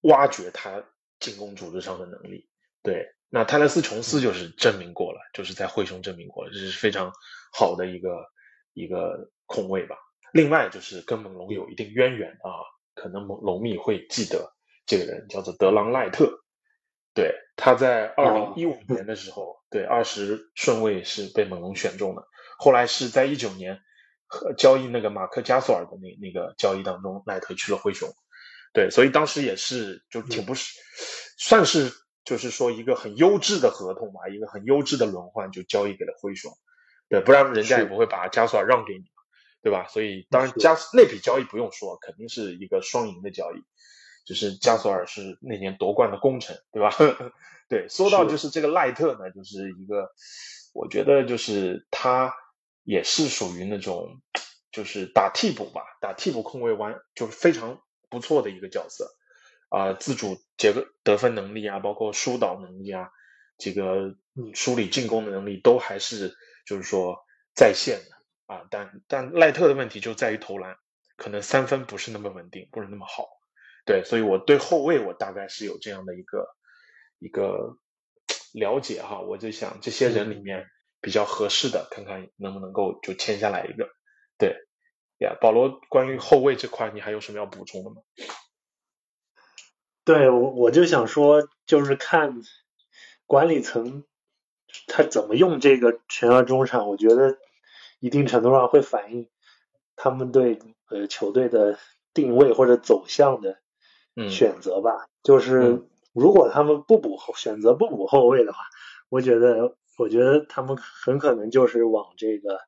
[0.02, 0.84] 挖掘他。
[1.20, 2.48] 进攻组织上的能力，
[2.80, 7.10] 对，那泰勒斯琼斯就是证明过了，就是在灰熊证明过了，这是非常
[7.52, 8.24] 好的一个
[8.72, 9.96] 一个控卫吧。
[10.32, 12.62] 另外就是跟猛龙有一定渊源啊，
[12.94, 14.54] 可能猛龙迷会记得
[14.86, 16.44] 这个人叫做德朗赖特，
[17.14, 22.28] 对，他在二零一五年的时候，对二十顺位是被猛龙选中的，
[22.60, 23.80] 后来是在一九年
[24.28, 28.08] 和交易那个马克加索尔的那那个交易当中，赖特去了灰熊。
[28.72, 30.78] 对，所以当时也是就挺不是，
[31.38, 31.90] 算是
[32.24, 36.52] 就是说一个很优质的合同吧，一个很优质的轮换就交易给了灰熊，
[37.08, 39.04] 对，不然人家也不会把加索尔让给你，
[39.62, 39.88] 对吧？
[39.88, 43.62] 所以当然加那笔交易不用说，肯定是一个双赢的交易，
[44.26, 46.94] 就是加索尔是那年夺冠的功臣，对吧？
[47.68, 50.10] 对，说到就是这个赖特呢，就是一个，
[50.74, 52.34] 我觉得就是他
[52.84, 54.20] 也是属于那种
[54.70, 57.80] 就是打替补吧，打替补控卫完就是非常。
[58.10, 59.14] 不错的一个角色，
[59.68, 63.10] 啊，自主结个得分能力啊，包括疏导能力啊，
[63.58, 64.16] 这个
[64.54, 67.16] 梳理进攻的能力都还是就是说
[67.54, 68.66] 在线的啊。
[68.70, 70.76] 但但赖特的问题就在于投篮，
[71.16, 73.28] 可能三分不是那么稳定，不是那么好。
[73.84, 76.46] 对，所以我对后卫我大概是有这样的一个
[77.18, 77.76] 一个
[78.52, 79.20] 了解哈。
[79.20, 80.66] 我就想这些人里面
[81.00, 83.88] 比较合适的，看看能不能够就签下来一个，
[84.38, 84.67] 对。
[85.18, 87.96] 呀，保罗，关于后卫这块，你还有什么要补充的吗？
[90.04, 92.40] 对我，我就想说，就是看
[93.26, 94.04] 管理层
[94.86, 97.36] 他怎么用这个全员中场，我觉得
[97.98, 99.28] 一定程度上会反映
[99.96, 101.78] 他们对呃球队的
[102.14, 103.58] 定位或者走向的
[104.30, 105.08] 选择吧。
[105.24, 108.60] 就是如果他们不补后，选择不补后卫的话，
[109.08, 112.60] 我觉得，我觉得他们很可能就是往这个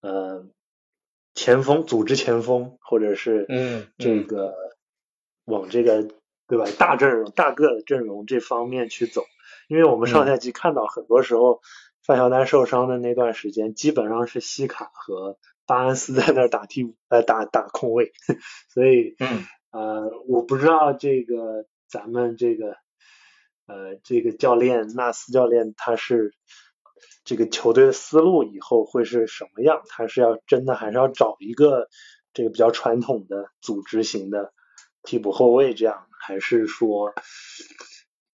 [0.00, 0.48] 呃。
[1.38, 4.52] 前锋组织前锋，或者是嗯这个
[5.44, 6.08] 往这个
[6.48, 6.64] 对吧？
[6.80, 9.22] 大阵容大个的阵容这方面去走，
[9.68, 11.60] 因为我们上赛季看到很多时候
[12.02, 18.10] 范乔丹受伤的那段时间，基本上是西卡和巴恩斯在那儿打替补呃打打控卫，
[18.74, 19.44] 所以嗯。
[19.70, 22.70] 呃我不知道这个咱们这个
[23.68, 26.34] 呃这个教练纳斯教练他是。
[27.24, 29.82] 这个球队的思路以后会是什么样？
[29.88, 31.88] 他是要真的还是要找一个
[32.32, 34.52] 这个比较传统的组织型的
[35.02, 37.14] 替补后卫这样，还是说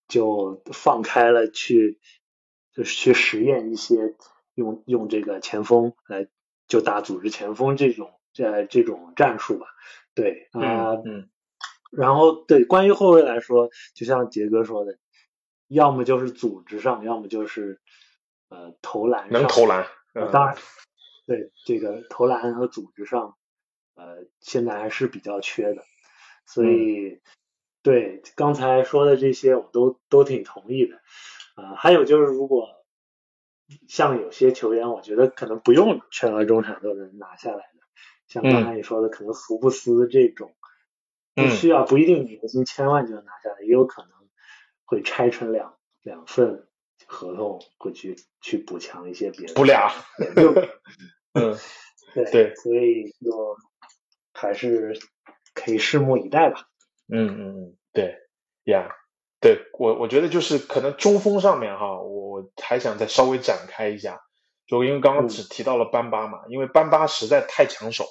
[0.09, 1.98] 就放开了去
[2.72, 4.14] 就是去实验一些
[4.55, 6.29] 用用这个前锋来
[6.68, 9.66] 就打组织前锋这种这这种战术吧？
[10.14, 11.29] 对啊，嗯，
[11.90, 14.98] 然后对关于后卫来说，就像杰哥说的，
[15.66, 17.81] 要么就是组织上，要么就是。
[18.48, 19.87] 呃，投篮能投篮，
[20.33, 20.57] 当然，
[21.26, 23.37] 对这个投篮和组织上，
[23.94, 25.83] 呃，现在还是比较缺的，
[26.46, 27.20] 所以
[27.83, 31.00] 对刚才说的这些，我都都挺同意的。
[31.57, 32.85] 啊，还有就是，如果
[33.88, 37.80] 像有些球员，我觉得可能不用全额中产都能拿下来的，
[38.26, 40.54] 像刚才你说的，可能福布斯这种，
[41.35, 44.11] 不需要不一定年薪千万就能拿下来，也有可能
[44.85, 46.68] 会拆成两两份。
[47.14, 49.92] 合同会去去补强一些别的，补俩，
[51.33, 51.57] 嗯，
[52.14, 53.57] 对对，所以就
[54.33, 54.98] 还是
[55.55, 56.68] 可以拭目以待吧。
[57.09, 58.18] 嗯嗯嗯，对
[58.64, 58.88] 呀，
[59.40, 64.20] 对我我觉得就是可能中锋上面哈，我还想再稍微展开一下，
[64.66, 68.07] 就因为刚刚只提到了班巴嘛，因为班巴实在太抢手，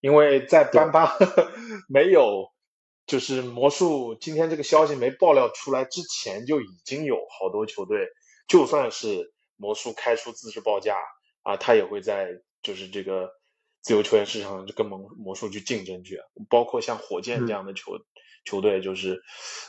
[0.00, 1.16] 因为在班巴
[1.88, 2.50] 没有
[3.06, 8.08] 就是魔术今天这个消息没爆料出来之前，就已经有好多球队，
[8.48, 10.96] 就算是魔术开出自制报价
[11.42, 13.30] 啊，他也会在就是这个
[13.80, 17.98] 自由球员市场跟魔魔术去竞争去，包括像火箭这样的球
[18.44, 19.22] 球队，就是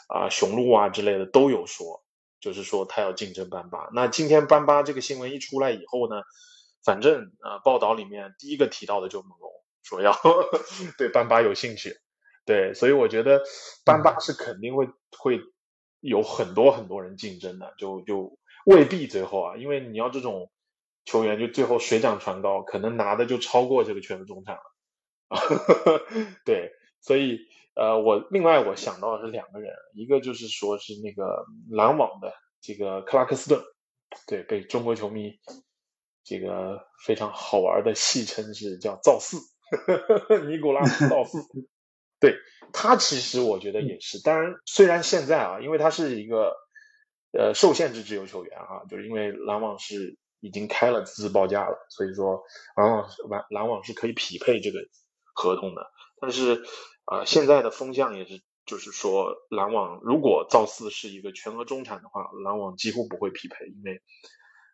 [0.07, 2.03] 啊雄鹿啊之类的都有说，
[2.39, 3.89] 就是说他要竞争班巴。
[3.93, 6.21] 那今天班巴这个新闻一出来以后呢，
[6.83, 9.51] 反正啊报道里面第一个提到的就猛龙
[9.83, 10.15] 说要
[10.97, 11.97] 对班巴有兴趣。
[12.45, 13.41] 对，所以我觉得
[13.85, 15.39] 班巴是肯定会会
[16.01, 20.51] 有很多很多人竞争的，就就未必最后啊，因为你要这种
[21.05, 24.61] 球员，就最后水涨船高，可能拿的就超过这个全部中产了
[25.27, 25.39] 啊。
[26.45, 26.71] 对，
[27.01, 27.39] 所以
[27.75, 33.61] 呃，我另外我想到的是两个人，一个就是说是那个篮网的这个克拉克斯顿，
[34.27, 35.39] 对，被中国球迷
[36.23, 39.37] 这个非常好玩的戏称是叫造四，
[40.47, 41.39] 尼古拉斯造四。
[42.19, 42.37] 对
[42.71, 44.21] 他，其实我觉得也是。
[44.23, 46.55] 当然，虽然现在啊，因为他是一个
[47.37, 52.43] 呃受限制自由球员啊，就是因为篮网是已经开了资质报价了，所以说
[52.75, 54.79] 篮网篮篮网是可以匹配这个
[55.33, 55.91] 合同的。
[56.21, 56.63] 但是
[57.05, 64.01] 啊，现在的风向也是，就是说篮网如果造四是一个全额中产的话，篮网几乎不会匹配，因为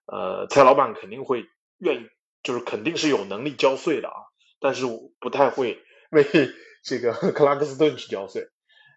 [0.05, 1.45] 呃蔡老板肯定会
[1.77, 2.07] 愿意，
[2.43, 4.15] 就是肯定是有能力交税的啊，
[4.59, 4.85] 但是
[5.19, 6.23] 不太会为。
[6.81, 8.47] 这个克拉克斯顿去交税，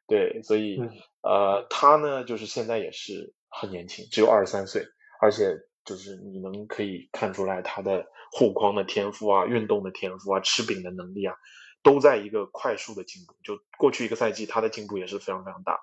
[0.06, 0.78] 对，所以
[1.20, 4.86] 呃，他呢就是现在也是很年轻，只有二十三岁，
[5.20, 11.36] 而且就是你能可以看出来他的护框的天赋啊、运动的天赋啊、吃饼的能力啊，
[11.82, 13.34] 都在一个快速的进步。
[13.44, 15.78] 就过去一个赛季，他的进步也是非常非常大，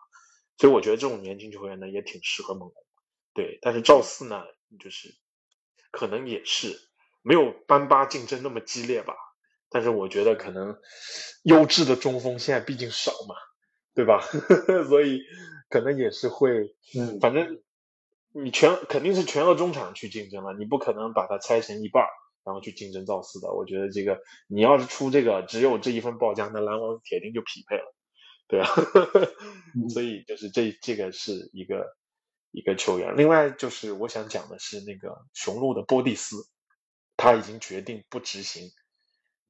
[0.57, 2.73] 所以我觉得这种年轻球员呢也挺适合猛龙。
[3.33, 4.43] 对，但是赵四呢，
[4.79, 5.15] 就是
[5.91, 6.75] 可能也是
[7.21, 9.13] 没有班巴竞争那么激烈吧。
[9.71, 10.75] 但是我觉得可能
[11.43, 13.35] 优质的中锋现在毕竟少嘛，
[13.93, 14.19] 对吧？
[14.89, 15.21] 所以
[15.69, 17.61] 可能也是会，嗯，反正
[18.33, 22.09] 你全肯定是全额中场去竞争了，你不可能把它拆成一半儿
[22.43, 23.53] 然后去竞争造四的。
[23.53, 27.95] 我觉得这个你要是出这个只有这一份报价，那篮网铁定就匹配了，
[28.47, 28.67] 对啊。
[29.93, 31.95] 所以就是这这个是一个
[32.51, 33.15] 一个球员。
[33.15, 36.35] 另外就是我想讲的是那个雄鹿的波蒂斯，
[37.17, 38.71] 他已经决定不执行。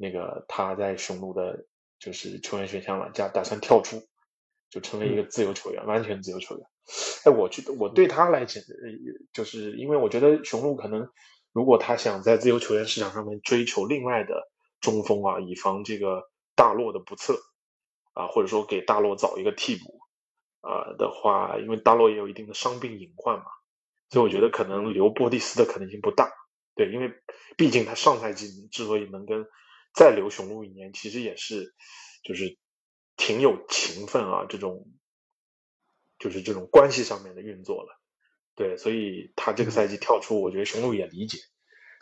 [0.01, 1.65] 那个他在雄鹿的，
[1.99, 4.01] 就是球员选项了，加打算跳出，
[4.69, 6.67] 就成为一个自由球员，完全自由球员。
[7.25, 8.63] 哎，我觉得我对他来讲，
[9.33, 11.09] 就是因为我觉得雄鹿可能，
[11.53, 16.23] 如果他想在自由球员市场上面追求另外的中锋啊，以防这个
[16.55, 17.37] 大洛的不测
[18.13, 19.99] 啊，或者说给大洛找一个替补
[20.61, 23.45] 啊的话，因为大洛也有一定的伤病隐患嘛，
[24.09, 26.31] 所以我觉得可能留波蒂斯的可能性不大。
[26.75, 27.11] 对，因为
[27.57, 29.45] 毕竟他上赛季之所以能跟
[29.93, 31.73] 再留雄鹿一年，其实也是，
[32.23, 32.57] 就是
[33.19, 34.87] 挺有情分啊，这种
[36.17, 37.99] 就是这种关系上面的运作了，
[38.55, 41.37] 对，所以他这个赛季跳出，我觉得雄鹿也理解，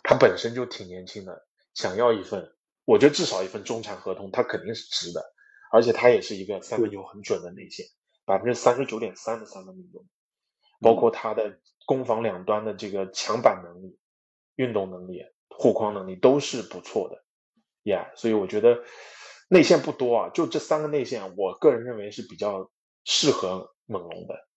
[0.03, 5.33] 他本身就挺年轻的，想要一份，我觉得至少一份中产合同，他肯定是值的，
[5.71, 7.87] 而且他也是一个三分球很准的内线，
[8.23, 10.05] 百分之三十九点三的三分命中，
[10.79, 13.97] 包括他的攻防两端的这个抢板能力、
[14.55, 17.23] 运动能力、护框能力都是不错的。
[17.83, 18.83] Yeah，所以我觉得
[19.47, 22.69] 内线不多啊，就这三个内线，我个人认为是比较
[23.03, 24.47] 适合猛龙的。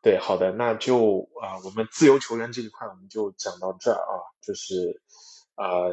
[0.00, 5.00] 对，好的，那就啊，我们自由球员这一块我们就讲到这儿啊，就是
[5.54, 5.86] 啊，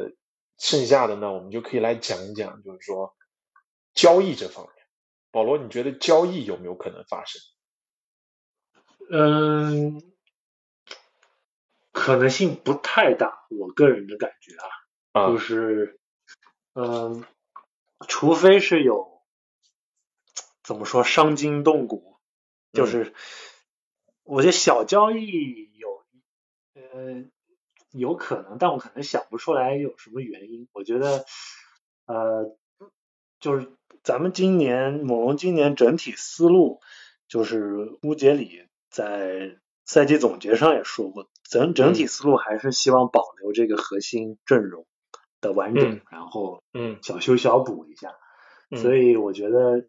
[0.58, 3.14] 剩下的呢，我们就可以来讲一讲，就是说
[3.94, 4.74] 交易这方面。
[5.30, 7.40] 保罗，你觉得交易有没有可能发生？
[9.12, 10.02] 嗯，
[11.92, 14.56] 可能性不太大，我个人的感觉
[15.12, 16.00] 啊，就是。
[16.74, 17.24] 嗯，
[18.08, 19.22] 除非是有
[20.62, 22.16] 怎么说伤筋动骨，
[22.72, 23.12] 就是
[24.22, 26.04] 我觉得小交易有
[26.74, 27.24] 呃
[27.90, 30.68] 有可能，但我可能想不出来有什么原因。
[30.72, 31.24] 我觉得
[32.06, 32.56] 呃
[33.38, 36.80] 就是咱们今年猛龙今年整体思路，
[37.28, 44.86] 就是乌杰里在赛季总结上也说过，整整体思路还是希望保留这个核心阵容。
[45.40, 46.98] 的完整，然后嗯。
[47.02, 48.14] 小修小补一下，
[48.80, 49.86] 所以我觉得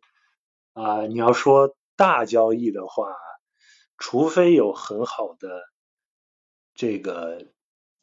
[0.74, 3.14] 啊，你要说大交易的话，
[3.98, 5.62] 除非有很好的
[6.74, 7.48] 这个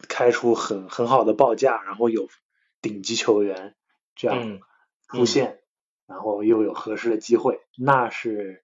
[0.09, 2.29] 开出很很好的报价，然后有
[2.81, 3.75] 顶级球员
[4.15, 4.61] 这样
[5.09, 5.61] 出现，
[6.07, 8.63] 然后又有合适的机会，那是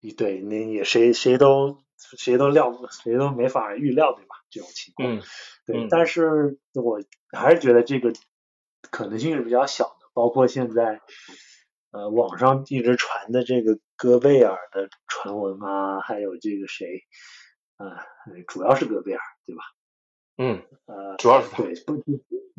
[0.00, 4.39] 一对那也谁谁都谁都料谁都没法预料对吧？
[4.50, 5.20] 这种情况，
[5.66, 7.00] 对，但是我
[7.32, 8.12] 还是觉得这个
[8.90, 11.00] 可能性是比较小的，包括现在
[11.90, 17.04] 呃网上一直传的这个戈贝尔的传闻啊，还有这个谁
[17.76, 18.04] 啊，
[18.48, 19.62] 主要是戈贝尔对吧？
[20.36, 22.02] 嗯，呃，主要是他对不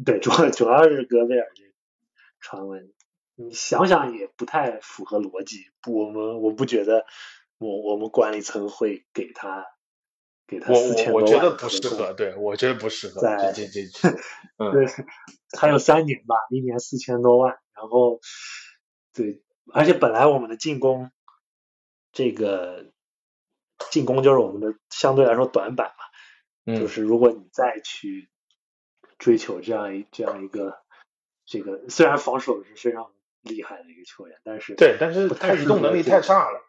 [0.05, 1.71] 对，主要主要是戈贝尔这个
[2.39, 2.93] 传闻，
[3.35, 5.65] 你想想也不太符合逻辑。
[5.81, 7.05] 不，我们我不觉得
[7.57, 9.65] 我我们管理层会给他
[10.51, 14.09] 给他我四千多万我我觉得不适合，对我觉得不适合，在这这这，
[14.59, 14.85] 嗯对，
[15.57, 18.19] 还有三年吧，一年四千多万，然后
[19.13, 19.41] 对，
[19.71, 21.09] 而且本来我们的进攻
[22.11, 22.91] 这个
[23.89, 25.93] 进攻就是我们的相对来说短板
[26.67, 28.29] 嘛，就嗯，是如果你再去
[29.17, 30.81] 追求这样一这样一个
[31.45, 33.09] 这个，虽然防守是非常
[33.41, 36.61] 厉害的一个球员，但是对，但是他移动能力太差了，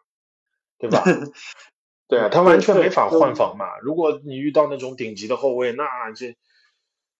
[0.77, 1.03] 对吧？
[2.13, 3.79] 对啊，他完全没法换防嘛。
[3.79, 6.37] 如果你遇到那种顶级的后卫，那这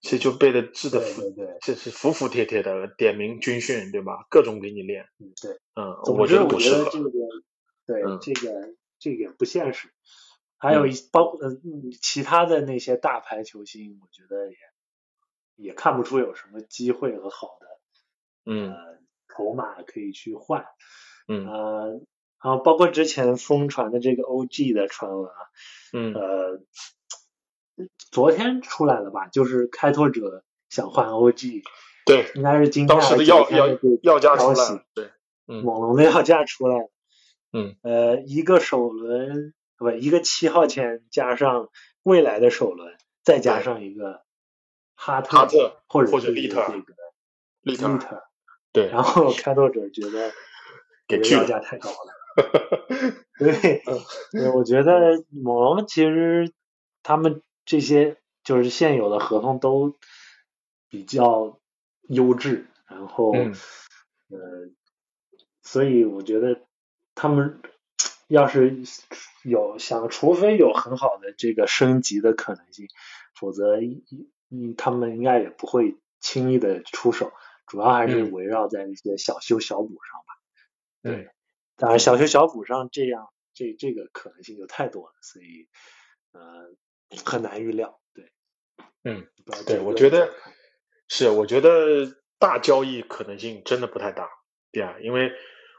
[0.01, 4.27] 这就被的治的服这是服服帖帖的，点名军训，对吧？
[4.29, 5.53] 各种给你练，嗯对。
[5.73, 6.85] 嗯，总我觉觉得不适合。
[6.85, 7.09] 得这个
[7.87, 9.91] 对、嗯这个这个不现实。
[10.57, 14.57] 还有一包呃嗯其他的那些大牌球星，我觉得也
[15.55, 17.67] 也看不出有什么机会和好的
[18.45, 20.65] 嗯呃筹码可以去换。
[21.27, 22.01] 嗯呃，
[22.43, 25.35] 然后包括之前疯传的这个 OG 的传闻啊，
[25.93, 26.59] 嗯呃，
[28.11, 29.27] 昨天出来了吧？
[29.27, 31.63] 就是开拓者想换 OG，
[32.05, 33.67] 对，应该是今天的要要
[34.01, 35.09] 要价出来对，
[35.47, 36.89] 嗯猛龙的要价出来了。
[37.53, 41.69] 嗯，呃，一个首轮不一个七号签加上
[42.01, 44.23] 未来的首轮，再加上一个
[44.95, 46.67] 哈特哈特或者或者是利特
[47.61, 48.23] 利特，
[48.73, 50.33] 对，然后开拓者觉得
[51.07, 52.22] 给拒了价太高了。
[53.39, 53.83] 对，
[54.31, 56.51] 对，我觉得猛龙其实
[57.01, 59.95] 他们这些就是现有的合同都
[60.89, 61.59] 比较
[62.07, 63.53] 优质，然后、嗯
[64.29, 64.69] 呃，
[65.61, 66.61] 所以我觉得
[67.15, 67.61] 他们
[68.27, 68.77] 要是
[69.43, 72.87] 有想，除非有很好的这个升级的可能性，
[73.39, 73.77] 否则
[74.77, 77.31] 他们应该也不会轻易的出手，
[77.67, 78.31] 主要还是嗯。
[78.31, 80.33] 围绕在一些小修小补上吧。
[81.03, 81.27] 嗯
[81.75, 85.67] 当然，小修小补上这样这这个可能性就太多了，所以
[86.31, 87.99] 呃很难预料。
[88.13, 88.31] 对，
[89.03, 89.27] 嗯，
[89.65, 90.33] 对，我觉得
[91.07, 94.29] 是，我觉得大交易可能性真的不太大，
[94.71, 95.31] 对啊，因为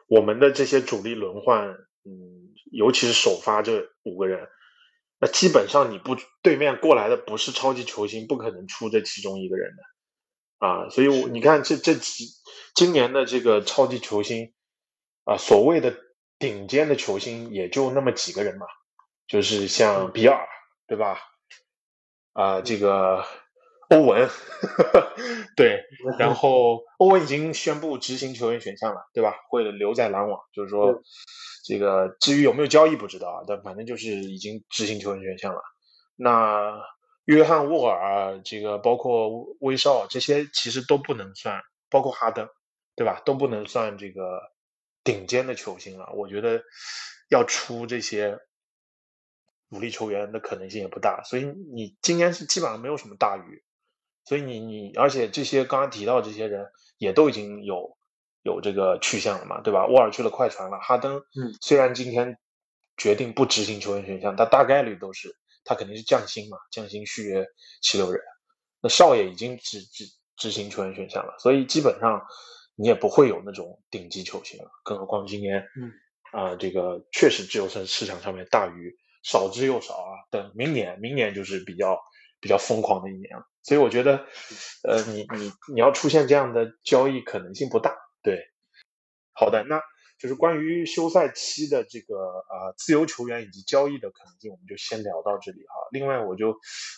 [0.06, 1.68] 我们的这些主力轮换，
[2.04, 4.48] 嗯，尤其是首发这五个人，
[5.20, 12.26] 那基本上你不对面过来的不是超级球星，不可能出这其中一个人的啊，所以我你看这这几
[12.74, 14.53] 今年的这个超级球星
[15.24, 15.94] 啊，所谓的
[16.38, 18.66] 顶尖的球星也就那么几个人嘛，
[19.26, 20.46] 就是像比尔，
[20.86, 21.18] 对吧？
[22.32, 23.24] 啊，这个
[23.90, 24.28] 欧文，
[25.56, 25.84] 对，
[26.18, 29.34] 然后欧文已经宣布执行球员选项了，对吧？
[29.48, 31.00] 会留在篮网，就是说
[31.64, 35.62] 这个至于有没有交易不知道啊，但反正就是已经执行球员选项了。
[36.16, 36.82] 那
[37.24, 42.48] 约翰沃尔，这个包括威少这些其实都不能算，包括哈登，
[42.96, 43.22] 对吧？
[43.24, 44.40] 都不能算这个
[45.04, 46.10] 顶尖的球星了。
[46.14, 46.62] 我觉得
[47.28, 48.40] 要出这些
[49.70, 53.62] 主力球员的可能性也不大，所以你今年是基本上没有什么大鱼。
[54.24, 57.96] 所以你你而且这些刚刚提到这些人也都已经有
[58.42, 59.86] 有这个去向了嘛，对吧？
[59.86, 62.38] 沃尔去了快船了，哈登，嗯，虽然今天
[62.96, 67.46] 决定不执行球员选项，但大概率都是他肯定是降薪嘛，降薪续约
[67.82, 68.22] 七六人。
[68.80, 70.04] 那少爷已经执执
[70.36, 72.26] 执行球员选项了，所以基本上
[72.76, 75.92] 你也不会有那种顶级球星了，更何况今年，嗯
[76.32, 80.12] 啊、这个确实自由身市场上面大鱼少之又少啊。
[80.30, 81.98] 等明年，明年就是比较
[82.40, 83.46] 比较疯狂的一年了。
[83.62, 84.26] 所以我觉得，
[84.82, 87.96] 呃，你你你要出现这样的交易可能性不大。
[88.22, 88.44] 对，
[89.32, 89.80] 好的，那
[90.18, 95.74] 就是关于休赛期的这个呃自由球员以及交易的可能性，我们就先聊到这里哈。
[95.92, 96.48] 另外，我就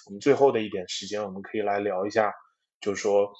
[0.06, 2.32] 我们最后的一点时间，我们可以来聊一下，
[2.80, 3.30] 就是说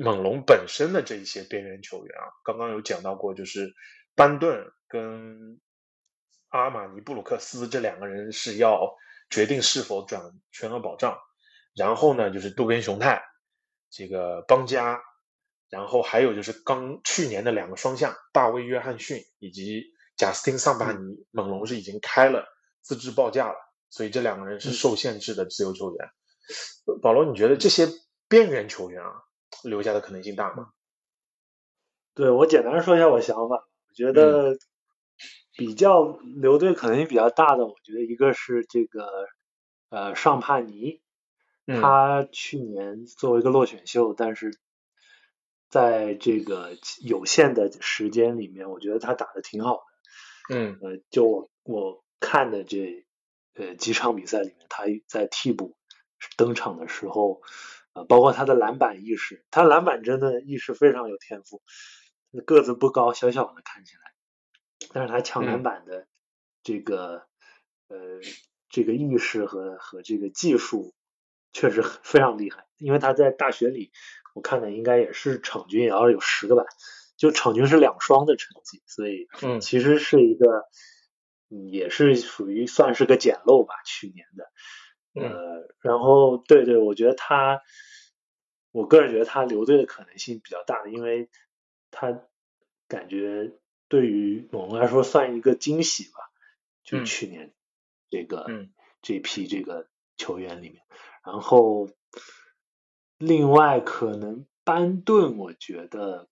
[0.00, 3.74] 猛龙本身的这一些边缘球员啊，刚刚有讲到过，就是
[4.14, 5.60] 班顿跟
[6.50, 8.94] 阿马尼布鲁克斯这两个人是要
[9.28, 10.22] 决定是否转
[10.52, 11.18] 全额保障，
[11.74, 13.24] 然后呢，就是渡边雄太，
[13.90, 15.02] 这个邦加，
[15.68, 19.84] 然后还有就是刚去年的两个双向大卫约翰逊以及
[20.16, 22.46] 贾斯汀桑巴尼，猛龙是已经开了
[22.82, 23.56] 自制报价了，
[23.90, 26.08] 所以这两个人是受限制的自由球员。
[27.02, 27.88] 保罗，你觉得这些
[28.28, 29.12] 边缘球员啊，
[29.64, 30.70] 留下的可能性大吗？
[32.14, 34.58] 对我简单说一下我想法，我觉得嗯
[35.56, 39.26] 比较留队可能性比较大的，我觉得一个是这个
[39.90, 41.00] 呃尚帕尼，
[41.66, 44.58] 嗯他去年作为一个落选秀，但是
[45.68, 50.54] 在这个有限的时间里面，我觉得他打的挺好的。
[50.56, 53.04] 嗯，呃，就我我看的这
[53.54, 55.76] 呃几场比赛里面，他在替补
[56.36, 57.42] 登场的时候，
[57.98, 61.62] 呃，包括他的篮板意识，他篮板真的意识非常有天赋。
[62.46, 66.06] 个子不高，小小的看起来，但是他抢篮板的
[66.62, 67.26] 这个
[67.88, 67.98] 呃
[68.68, 70.94] 这个意识和和这个技术
[71.52, 72.66] 确实非常厉害。
[72.76, 73.90] 因为他在大学里，
[74.34, 76.64] 我看的应该也是场均也要有十个板，
[77.16, 79.26] 就场均是两双的成绩，所以
[79.60, 80.64] 其实是一个
[81.48, 84.44] 也是属于算是个捡漏吧，去年的。
[85.14, 87.60] 呃，然后对对，我觉得他，
[88.78, 91.28] 我个人觉得他留队的可能性比较大，因为。
[91.90, 92.20] 他
[92.86, 93.54] 感觉
[93.88, 96.30] 对于猛龙来说算一个惊喜吧，
[96.84, 97.54] 就去年
[98.10, 98.46] 这个
[99.00, 100.82] 这批这个球员里面，
[101.24, 101.88] 然后
[103.16, 106.28] 另外可能班顿，我觉得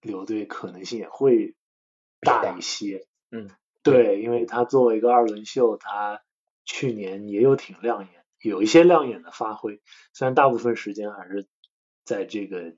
[0.00, 1.54] 留队可能性也会
[2.20, 3.06] 大一些。
[3.30, 3.48] 嗯，
[3.84, 6.20] 对，因为他作为一个二轮秀，他
[6.64, 9.80] 去年也有挺亮眼，有一些亮眼的发挥，
[10.12, 11.46] 虽然大部分时间还是
[12.06, 12.72] 在这个。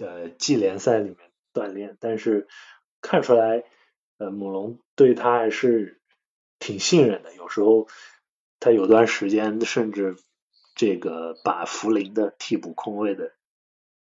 [0.00, 1.18] 呃，季联赛里面
[1.52, 2.48] 锻炼，但是
[3.02, 3.62] 看出来，
[4.16, 6.00] 呃，母龙对他还是
[6.58, 7.34] 挺信任的。
[7.34, 7.88] 有时候
[8.58, 10.16] 他有段时间甚至
[10.74, 13.34] 这个把福林的替补空位的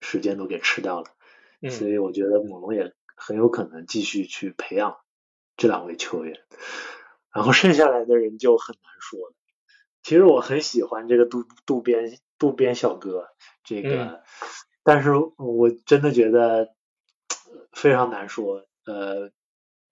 [0.01, 1.11] 时间都给吃掉了。
[1.69, 4.97] 所以我觉得母龙也很有可能继续去培养
[5.57, 6.41] 这两位球员。
[7.32, 9.36] 然后剩下来的人就很难说了。
[10.01, 13.29] 其实我很喜欢这个渡渡边渡边小哥，
[13.63, 14.23] 这个。
[14.83, 16.75] 但是我真的觉得
[17.71, 18.67] 非常难说。
[18.86, 19.31] 呃，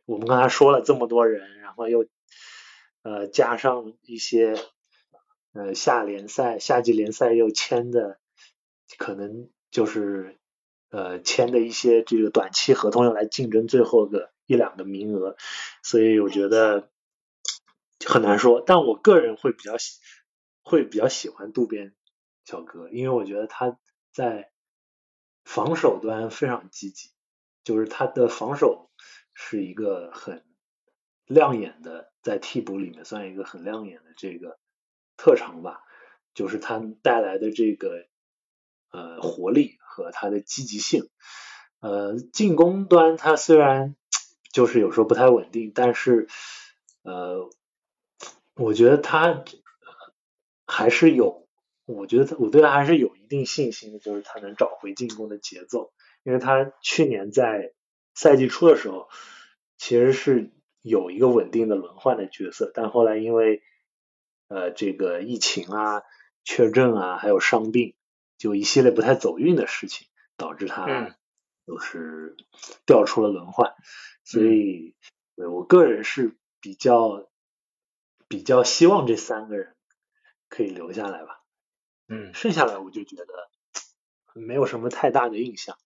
[0.06, 2.06] 我们刚才说了这么多人，然后又
[3.02, 4.56] 呃加上一些
[5.54, 8.20] 呃下联赛、夏季联赛又签的，
[9.00, 10.38] 可能就是
[10.92, 15.36] 呃签的一些这个短期合同，用来竞争最后的一两个名额。
[15.82, 16.92] 所以我觉得
[18.06, 18.62] 很难说。
[18.64, 20.00] 但我个人会比较喜
[20.62, 21.96] 会比较喜欢渡边
[22.46, 23.78] 小哥，因为我觉得他
[24.12, 24.50] 在。
[25.46, 27.10] 防守端非常积极，
[27.66, 28.90] 就是他的防守
[29.34, 30.46] 是一个很
[31.26, 34.58] 亮眼的，在替补里面算一个很亮眼的这个
[35.18, 35.82] 特长吧。
[36.34, 38.08] 就是他带来的这个
[38.90, 41.10] 呃活力和他的积极性。
[41.82, 43.98] 呃，进攻端他虽然
[44.54, 46.30] 就是有时候不太稳定，但是
[47.02, 47.50] 呃，
[48.56, 49.44] 我觉得他
[50.66, 51.43] 还是有。
[51.86, 55.92] 我觉得他，我对他还是有一定信心的，就是他能找回进攻的节奏，
[56.24, 57.74] 因为他去年在
[58.14, 59.10] 赛季初的时候，
[59.78, 63.62] 其实是有一个稳定的轮换的角色，但后来因为
[64.48, 66.04] 呃这个疫情啊、
[66.46, 67.96] 确诊啊，还有伤病，
[68.38, 70.08] 就一系列不太走运的事情，
[70.38, 71.18] 导致他
[71.68, 72.38] 就是
[72.86, 73.74] 调出了轮换，
[74.24, 74.96] 所以
[75.36, 77.30] 我个人是比较
[78.30, 79.76] 比较希望这三个人
[80.48, 81.43] 可以留下来吧。
[82.10, 83.26] 嗯，剩下来我就觉得
[84.34, 85.78] 没有什么太大的印象。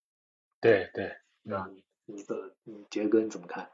[0.60, 1.70] 对对，那
[2.06, 2.56] 你的
[2.90, 3.70] 杰哥你怎么看？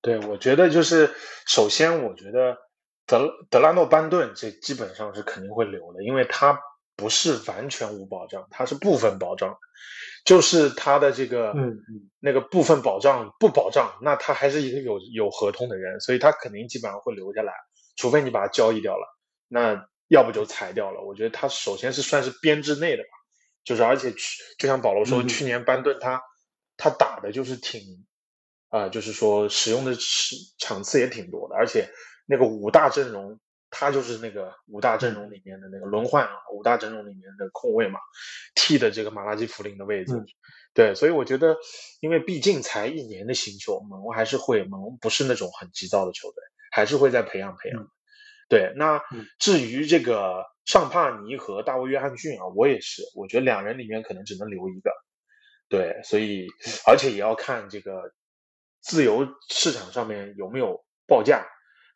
[0.00, 1.12] 对，我觉得就是
[1.46, 2.58] 首先，我觉得
[3.06, 6.60] 德德拉诺班顿这基本上是肯定会留的，因为他
[6.96, 9.58] 不是完全无保障，他是部分保障，
[10.24, 17.52] 就是他的这个嗯嗯那个部分保障不保障，那他还是一个有有合同的人，所以他肯定基本上会留下来，
[17.96, 19.06] 除非你把他交易掉了，
[19.48, 19.88] 那。
[20.14, 21.02] 要不就裁掉了。
[21.02, 23.08] 我觉得他首先是算是编制内的吧，
[23.64, 26.22] 就是而且去就像保罗说，去年班顿他
[26.76, 28.06] 他打的就是挺
[28.68, 31.88] 啊，就是说使用的场场次也挺多的，而且
[32.26, 33.40] 那个五大阵容
[33.70, 37.98] 他就是那个五大阵容里面的那个轮换啊，五大阵容里面的控卫嘛，
[38.54, 40.12] 替的这个马拉基弗林的位置。
[40.74, 41.56] 对，所以我觉得，
[42.00, 46.42] 因为毕竟才一年的新秀，猛龙还是会，猛龙不是那种很急躁的球队，
[46.72, 47.88] 还是会再培养培养。
[48.48, 49.02] 对，那
[49.38, 54.90] 至于这个尚帕尼和大卫约翰逊啊，我也是，我觉得两人里面可能只能留一个。
[55.68, 56.46] 对，所以
[56.86, 58.12] 而且也要看这个
[58.80, 61.46] 自由市场上面有没有报价，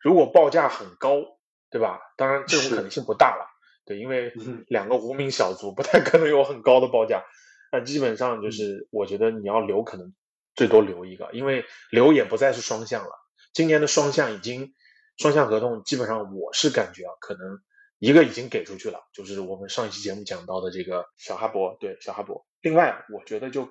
[0.01, 1.21] 如果报价很高，
[1.69, 1.99] 对吧？
[2.17, 3.45] 当然这种可能性不大了。
[3.85, 4.33] 对，因为
[4.67, 7.23] 两个无名小卒不太可能有很高的报价。
[7.71, 10.13] 那基本上就是我觉得你要留，可能
[10.55, 13.11] 最多留一个，因为留也不再是双向了。
[13.53, 14.73] 今年的双向已经。
[15.19, 17.59] 双向合同基本上我是感觉啊，可能
[17.97, 22.45] 一个已经给出去了，就是我们上一期节目讲到的这个小哈勃，对小哈勃。
[22.61, 23.65] 另外，我觉得就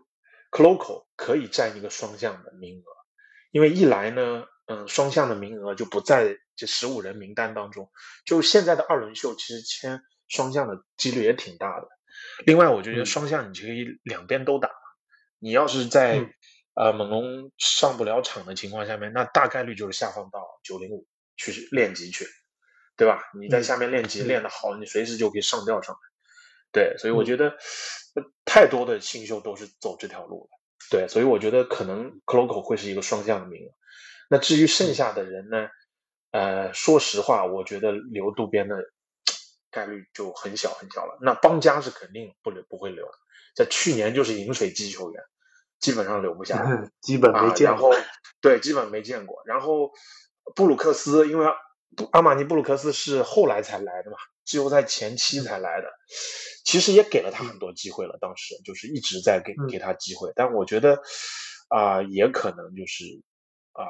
[0.53, 2.84] c l o c o 可以占一个双向的名额，
[3.51, 7.90] 因为一来呢，嗯，双向的名额就不在这十五人名单当中。
[8.26, 11.88] 就现在的二轮秀，其实签双向的几率也挺大的。
[12.44, 14.70] 另外，我觉得双向你可以两边都打，
[15.38, 16.30] 你要是在嗯
[16.74, 21.07] 呃猛龙上不了场的情况下面，那大概率就是下放到九零五
[21.39, 22.26] 去练级去，
[22.97, 23.22] 对吧？
[23.41, 26.01] 你在嗯下面练级嗯练得好，你随时就可以上吊上来。
[26.70, 27.57] 对，所以我嗯觉得
[28.14, 30.59] 呃太多的新秀都是走这条路的。
[30.91, 33.70] 对，所以我觉得可能 c l o c o 会是一个双向的名额。
[34.28, 35.68] 那至于剩下的人呢？
[36.30, 38.76] 呃，说实话，我觉得留渡边的
[39.70, 41.16] 概率就很小很小了。
[41.22, 43.09] 那邦加是肯定不留不会留，
[43.57, 45.22] 在去年就是饮水机球员，
[45.80, 46.68] 基本上留不下来。
[46.84, 47.95] 嗯基本没啊，见过。
[47.95, 48.09] 然后
[48.43, 49.43] 对，基本没见过。
[49.47, 49.91] 然后
[50.55, 51.46] 布鲁克斯，因为
[51.96, 55.88] 布阿玛尼布鲁克斯是后来才来的嘛，季后赛前期才来的，
[56.64, 58.18] 其实也给了他很多机会了。
[58.20, 61.03] 当时就是一直在给嗯给他机会，但我觉得
[61.68, 63.05] 啊、也可能就是
[63.72, 63.84] 啊、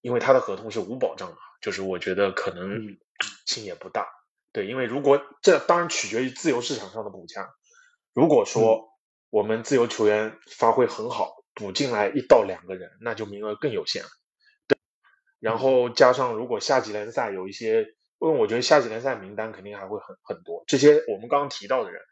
[0.00, 2.98] 因为他的合同是无保障嘛，就是我觉得可能嗯
[3.46, 4.06] 性也不大。
[4.52, 7.48] 对，因为如果这当然取决于自由市场上的补强。
[8.14, 8.88] 如果说
[9.28, 14.08] 我们自由球员发挥很好，补进来一到两个人，那就名额更有限了。
[15.46, 17.82] 对，然后加上如果夏季联赛有一些，
[18.18, 22.02] 因为我觉得夏季联赛名单肯定还会很很多，这些我们刚刚提到的人，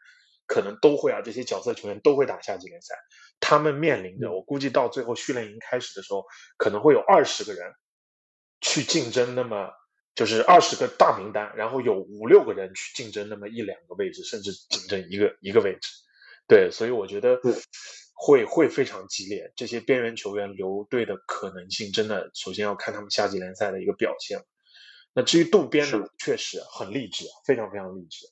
[0.47, 2.95] 可能都会啊，这些角色球员都会打夏季联赛，
[3.39, 4.33] 他们面临着，嗯。
[4.33, 6.23] 我估计到最后训练营开始的时候，
[6.57, 7.73] 可能会有二十个人
[8.61, 9.71] 去竞争，那么
[10.15, 15.89] 就是二十个大名单，然后有五六个人去竞争那么一两个位置，甚至竞争一个一个位置。
[16.47, 17.53] 对，所以我觉得对
[18.17, 19.53] 会会非常激烈。
[19.55, 24.39] 这些边缘球员留队的可能性，真的首先要看他们夏季联赛的一个表现。
[25.13, 28.25] 那至于渡边呢，确实很励志，非常非常励志。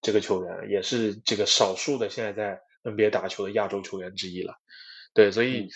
[0.00, 4.54] 这个球员也是这个少数的现在在 NBA 打球的亚洲球员之一了。
[5.14, 5.68] 对，所以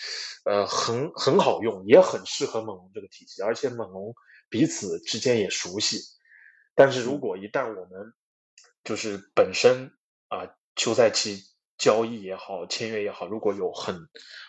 [0.45, 4.13] 呃很很好用，也很适合猛龙这个体系，而且猛龙
[4.49, 5.99] 彼此之间也熟悉。
[6.75, 8.13] 但是如果一旦我们
[8.83, 9.91] 就是本身
[10.27, 11.43] 啊、休赛期
[11.77, 13.95] 交易也好，签约也好，如果有很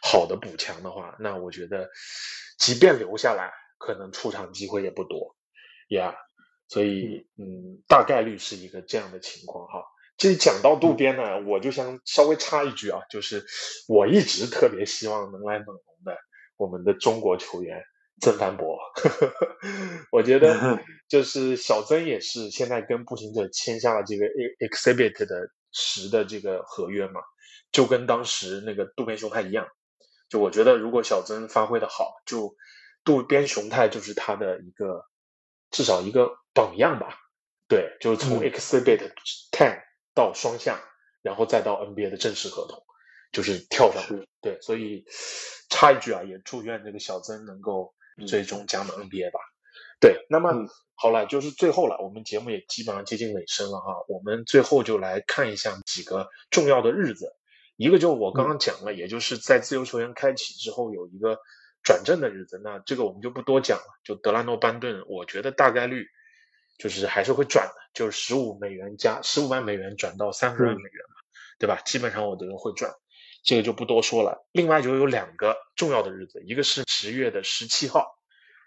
[0.03, 1.89] 好的补强的话，那我觉得
[2.59, 5.37] 即便留下来，可能出场机会也不多
[5.89, 6.15] ，Yeah，。
[6.69, 9.85] 所以嗯，大概率是一个这样的情况哈。
[10.19, 13.45] 其实讲到渡边呢，我就想稍微插一句啊，就是
[13.89, 16.19] 我一直特别希望能来猛龙的
[16.57, 17.83] 我们的中国球员
[18.21, 18.79] 曾凡博，
[20.13, 24.27] 我觉得 就是小曾也是现在跟步行者签下了这个
[24.59, 27.21] exhibit 的十的这个合约嘛，
[27.73, 29.69] 就跟当时那个渡边雄太一样。
[30.29, 32.55] 就我觉得如果小曾发挥的好，就
[33.05, 35.07] 渡边雄太就是他的一个
[35.71, 37.19] 至少一个榜样吧。
[37.67, 39.13] 对，就是从嗯 exhibit
[39.53, 39.83] ten
[40.15, 40.79] 到双向，
[41.23, 42.83] 然后再到 NBA 的正式合同，
[43.33, 45.05] 就是跳上是对，所以
[45.69, 49.41] 插一句啊，也祝愿这个小曾能够嗯最终加盟 NBA 吧。
[50.01, 50.69] 对，那么、嗯
[51.01, 54.05] 好了，就是最后了，我们节目也基本上接近尾声了哈。
[54.09, 57.37] 我们最后就来看一下几个重要的日子，
[57.77, 61.39] 一个就是我刚刚讲了，也就是在自由球员开启之后有一个
[61.85, 63.85] 转正的日子，那这个我们就不多讲了。
[64.03, 66.09] 就德拉诺班顿，我觉得大概率
[66.79, 71.15] 就是还是会转的，就是十五美元加十五万美元转到三十万美元嘛，
[71.61, 71.81] 对吧？
[71.85, 72.93] 基本上我觉得会转。
[73.45, 74.45] 这个就不多说了。
[74.51, 78.19] 另外就有两个重要的日子，一个是十月的十七号，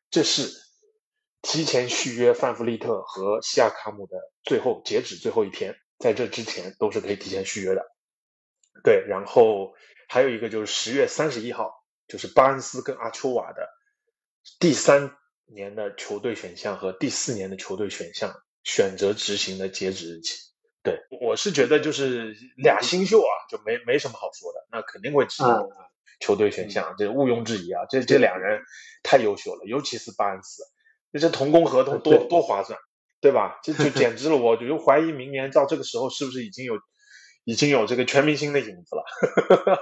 [0.10, 0.50] 这是
[1.42, 7.86] 提前续约范弗利特和西亚卡姆的最后截止最后一天，在这之前都是可以提前续约的。
[8.84, 9.74] 对，然后
[10.08, 11.72] 还有一个就是十月三十一号，
[12.08, 13.68] 就是巴恩斯跟阿丘瓦的
[14.60, 15.16] 第三
[15.46, 18.34] 年的球队选项和第四年的球队选项
[18.64, 20.38] 选择执行的截止日期。
[20.84, 25.70] 对，我是觉得就是俩新秀啊，就没没什么好说的，那肯定会执行嗯
[26.20, 27.86] 球队选项，这毋庸置疑啊。
[27.88, 28.62] 这这两人
[29.04, 30.64] 太优秀了，尤其是巴恩斯，
[31.20, 32.80] 这同工合同多多划算，
[33.20, 33.59] 对吧？
[33.64, 36.76] 这就简直了，我就怀疑明年到这个时候是不是已经有
[37.43, 39.03] 已经有这个全明星的影子了。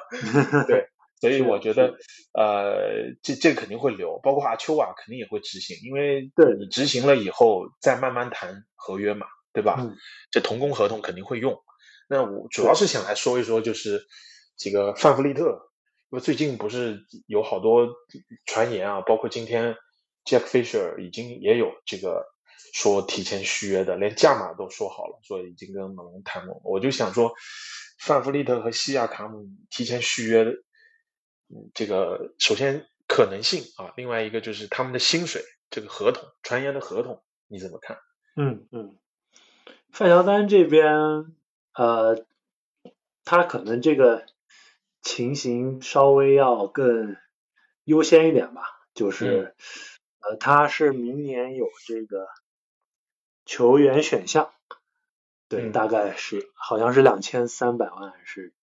[0.67, 0.87] 对，
[1.21, 1.95] 所以我觉得，
[2.33, 9.77] 呃，这这肯定会留，包括阿丘瓦肯定也会执行，因为对你执行了以后再慢慢谈合约嘛，对吧？
[9.79, 9.95] 嗯
[10.31, 11.57] 这同工合同肯定会用。
[12.07, 14.01] 那我主要是想来说一说，就是
[14.57, 15.43] 这个范弗利特，
[16.09, 17.87] 因为最近不是有好多
[18.45, 19.75] 传言啊，包括今天
[20.29, 22.27] Jack Fisher 已经也有这个
[22.73, 26.61] 说提前续约的，连价码都说好了，说已经跟猛龙谈拢。
[26.63, 27.33] 我就想说，
[27.99, 30.45] 范弗利特和西亚卡姆提前续约
[31.73, 37.97] 这个首先可能性啊，另外一个就是他们的薪水，这个合同传言的合同你怎么看？
[38.35, 38.95] 嗯嗯，
[39.91, 41.33] 范乔丹这边
[41.73, 42.23] 呃，
[43.25, 44.27] 他可能这个
[45.01, 47.17] 情形稍微要更
[47.83, 48.61] 优先一点吧，
[48.93, 49.55] 就是、
[50.21, 52.27] 呃，他是明年有这个
[53.45, 54.51] 球员选项，
[55.47, 58.53] 对，嗯大概是好像是两千三百万是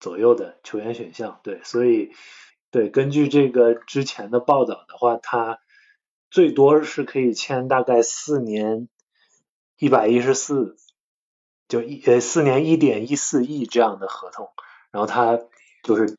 [0.00, 1.40] 左右的球员选项。
[1.42, 2.12] 对，所以
[2.70, 5.60] 对，根据这个之前的报道的话，他
[6.30, 8.88] 最多是可以签大概四年
[9.76, 10.76] 一百一十四，
[11.68, 14.50] 就一呃四年一点一四亿这样的合同，
[14.90, 15.38] 然后他
[15.82, 16.16] 就是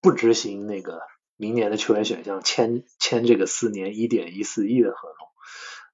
[0.00, 1.02] 不执行那个
[1.40, 5.26] 明年的球员选项，签签这个四年一点一四亿的合同。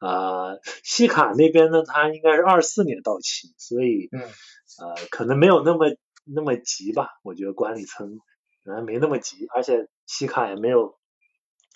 [0.00, 5.86] 呃，西卡那边呢，他应该是二四年到期，所以嗯呃可能没有那么
[6.24, 8.18] 那么急吧，我觉得管理层
[8.64, 10.98] 可能没那么急，而且西卡也没有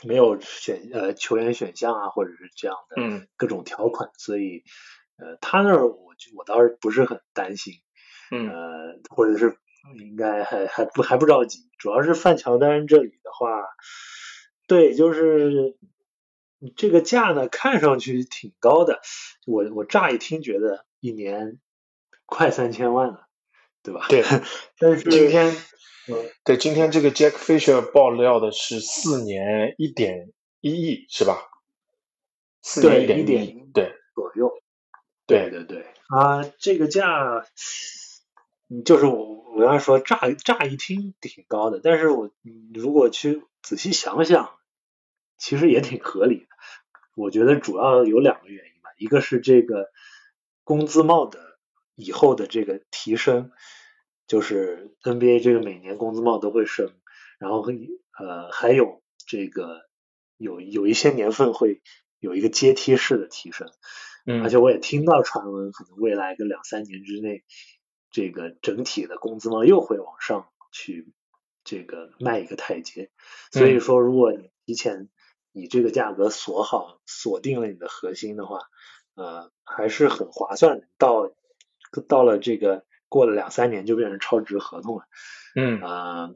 [0.02, 4.64] 没有选呃球员选项啊，或者是这样的嗯各种条款，所以
[5.16, 7.74] 呃他那儿我就我倒是不是很担心，
[8.32, 9.56] 嗯呃或者是
[9.98, 13.64] 应该还还不还不着急，主要是范乔丹这里的话，
[14.66, 15.76] 对，就是
[16.76, 19.00] 这个价呢看上去挺高的，
[19.46, 21.58] 我我乍一听觉得一年
[22.26, 23.26] 快三千万了，
[23.82, 24.06] 对吧？
[24.08, 24.22] 对，
[24.78, 25.56] 但是今天
[26.08, 31.38] 嗯对今天这个 Jack Fisher 爆料的是四年一点一亿是吧？
[32.62, 33.94] 四年一点一亿，对。
[34.14, 34.52] 左右，
[35.26, 35.48] 对。
[35.48, 35.86] 对对。
[36.08, 37.46] 啊，这个价，
[38.68, 44.54] 嗯就是我我刚才说乍乍一听挺高的，但是我嗯如果去仔细想想，
[45.36, 46.46] 其实也挺合理的。
[47.14, 49.90] 我觉得主要有两个原因吧，一个是这个
[50.64, 51.58] 工资帽的
[51.94, 53.50] 以后的这个提升，
[54.26, 56.90] 就是 NBA 这个每年工资帽都会升，
[57.38, 59.82] 然后会呃还有这个
[60.38, 61.82] 有有一些年份会
[62.18, 63.70] 有一个阶梯式的提升。
[64.26, 67.42] 嗯而且我也听到传闻，可能未来个两三年之内，
[68.10, 71.12] 这个整体的工资呢又会往上去
[71.64, 73.10] 这个迈一个台阶。
[73.52, 75.08] 所以说，如果你提前
[75.52, 78.60] 以这个价格锁好、锁定了你的核心的话，
[79.14, 80.86] 呃，还是很划算的。
[80.98, 81.32] 到
[82.08, 85.04] 到了这个过了两三年就变成超值合同了。
[85.56, 86.34] 嗯呃，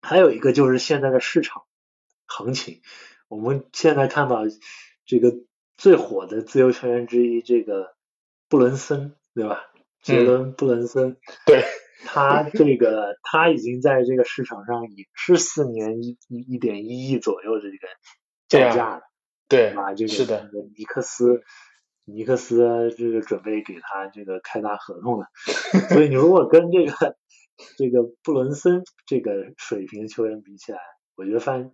[0.00, 1.64] 还有一个就是现在的市场
[2.26, 2.80] 行情，
[3.28, 4.42] 我们现在看到
[5.04, 5.36] 这个
[5.76, 7.94] 最火的自由球员之一，这个
[8.48, 9.70] 布伦森，对吧？
[10.16, 11.64] 杰伦布伦森， 对。
[12.04, 17.88] 他这个他已经在这个市场上也是四年一一一点一亿左右的这个
[18.48, 19.02] 对啊叫价了，
[19.48, 21.42] 对啊，这个尼克斯，
[22.04, 25.26] 尼克斯这个准备给他这个开大合同了，
[25.90, 27.16] 所以你如果跟这个
[27.76, 30.78] 这个布伦森这个水平球员比起来，
[31.16, 31.72] 我觉得范，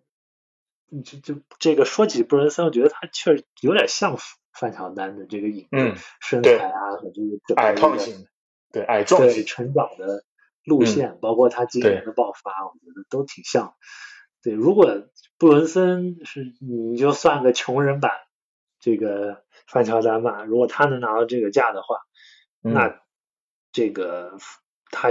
[1.05, 4.17] 就就这个说起布伦森，我觉得他确实有点像
[4.55, 8.29] 范乔丹的这个影子，嗯身材啊和这个整个矮胖型的，
[8.73, 10.25] 对矮壮成长的
[10.65, 13.75] 路线，包括他今年的爆发，我觉得都挺像。
[14.43, 18.13] 对，如果布伦森是你就算个穷人版
[18.79, 21.97] 这个范乔丹吧，如果他能拿到这个价的话，
[22.63, 23.01] 嗯那
[23.73, 24.37] 这个
[24.91, 25.11] 他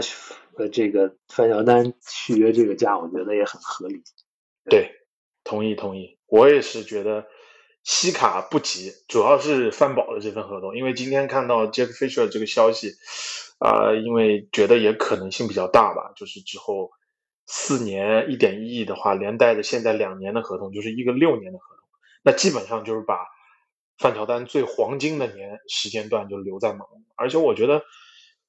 [0.53, 4.03] 和这个范乔丹续约这个价，我觉得也很合理。
[4.69, 4.91] 对，
[5.43, 7.27] 同意同意，我也是觉得
[7.83, 12.93] 西卡不急，主要是范宝的这份合同，因为今天看到 Jack Fisher 这个消息，
[13.59, 16.91] 啊、因为觉得也可能性比较大吧，就是之后
[17.45, 21.85] 四年一点一亿的话，连带着现在两年的合同，就是一个六年的合同，
[22.23, 23.27] 那基本上就是把
[23.97, 27.83] 范乔丹最黄金的年时间段就留在猛龙，而且我觉得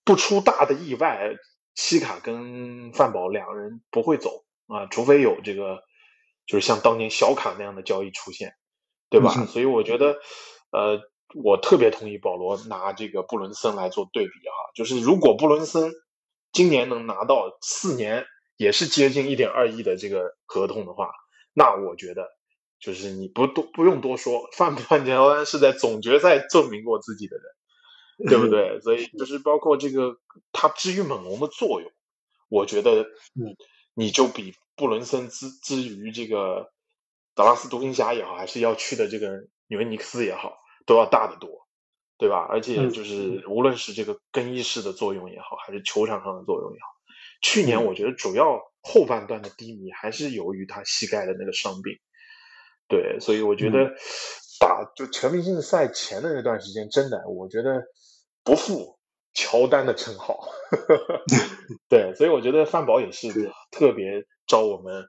[0.04, 1.34] 不出大的意外，
[1.74, 5.82] 西卡跟范宝两个人不会走啊，除非有这个
[6.46, 8.54] 就是像当年小卡那样的交易出现，
[9.10, 9.32] 对吧？
[9.36, 10.16] 嗯所以我觉得，
[10.70, 11.00] 呃，
[11.42, 15.92] 我特别同意保罗拿这个布伦森来做对比啊，就是如果布伦森
[16.52, 18.24] 今年能拿到四年
[18.56, 21.10] 也是接近一点二亿的这个合同的话，
[21.52, 22.28] 那我觉得
[22.80, 28.80] 就是你不多不用多说，范 范乔丹是在总决赛证明过自己的人，对不对？
[28.80, 30.16] 所以 就是包括这个
[30.52, 31.90] 他至于猛龙的作用，
[32.48, 33.02] 我觉得
[33.34, 33.56] 嗯
[33.94, 36.70] 你就比布伦森之之于这个
[37.34, 39.30] 达拉斯独行侠也好，还是要去的这个
[39.68, 40.56] 纽约尼克斯也好，
[40.86, 41.66] 都要大得多，
[42.18, 42.46] 对吧？
[42.48, 46.86] 而且嗯就是无论是这个更衣室的作用也好，还是球场上的作用也好，
[47.42, 51.94] 去年嗯我觉得主要后半段的低迷还是由于他膝盖的那个伤病。
[52.86, 53.94] 对，所以我觉得
[54.60, 57.82] 打就全明星赛前的那段时间，真的我觉得
[58.44, 58.98] 不负
[59.32, 60.46] 乔丹的称号。
[61.88, 65.06] 对，所以我觉得范宝也是是特别招我们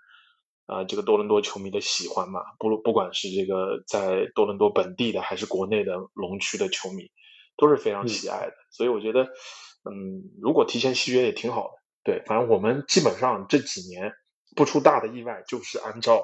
[0.66, 2.42] 啊、这个多伦多球迷的喜欢嘛。
[2.60, 7.12] 不不管是这个在多伦多本地的，还是国内的龙区的球迷，
[7.58, 8.54] 都是非常嗯喜爱的。
[8.72, 11.72] 所以我觉得，嗯，如果提前续约也挺好的。
[12.04, 14.14] 对，反正我们基本上这几年
[14.56, 16.24] 不出大的意外，就是按照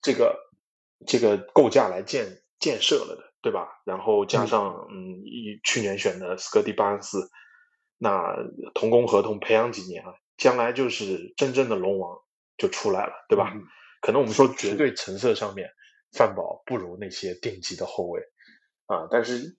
[0.00, 0.36] 这个
[1.06, 3.82] 这个构架来建建设了的，对吧？
[3.84, 7.28] 然后加上嗯，一去年选的斯科蒂巴恩斯，
[7.98, 8.36] 那
[8.74, 12.18] 同工合同培养几年啊，将来就是真正的龙王
[12.60, 13.50] 就出来了，对吧？
[13.52, 13.66] 嗯
[14.02, 15.68] 可能我们说绝对成色上面，
[16.16, 18.22] 范宝不如那些顶级的后卫
[18.86, 19.58] 啊，但是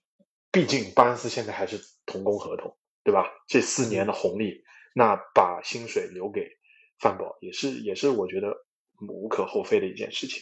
[0.51, 3.29] 毕竟巴恩斯现在还是同工合同，对吧？
[3.47, 4.63] 这四年的红利，
[4.95, 6.57] 那把薪水留给
[6.99, 8.65] 范宝也是也是我觉得
[9.07, 10.41] 无可厚非的一件事情。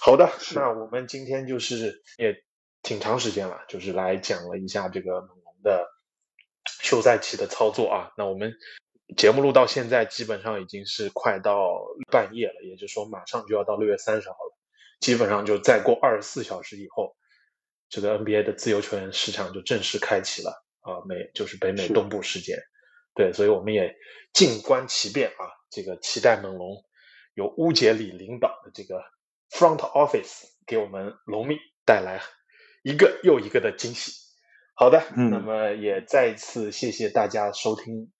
[0.00, 2.44] 好的，那我们今天就是也
[2.82, 5.84] 挺长时间了，就是来讲了一下这个猛龙的
[6.80, 8.12] 休赛期的操作啊。
[8.16, 8.54] 那我们
[9.16, 11.80] 节目录到现在，基本上已经是快到
[12.10, 14.56] 半夜了，也就是说马上就要到六月三十号了，
[15.00, 17.16] 基本上就再过二十四小时以后，
[17.88, 20.50] 这个 NBA 的自由球员市场就正式开启了
[20.80, 22.58] 啊，美就是北美东部时间。
[23.14, 23.96] 对，所以我们也
[24.32, 26.76] 静观其变啊，这个期待猛龙
[27.34, 29.02] 由乌杰里领导的这个
[29.50, 32.22] Front Office 给我们龙蜜带来
[32.82, 34.12] 一个又一个的惊喜。
[34.74, 38.12] 好的，嗯那么也再一次谢谢大家收听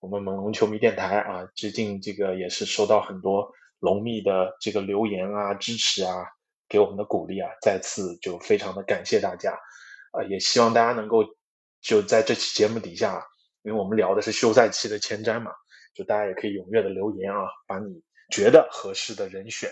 [0.00, 6.26] 我们猛龙球迷电台啊，最近这个也是收到很多龙蜜的这个留言啊、支持啊，
[6.68, 9.52] 给我们的鼓励啊，再次就非常的感谢大家，
[10.12, 11.24] 啊，也希望大家能够
[11.80, 13.26] 就在这期节目底下，
[13.62, 15.50] 因为我们聊的是休赛期的前瞻嘛，
[15.94, 19.70] 就大家也可以踊跃的留言啊，把你觉得合适的人选，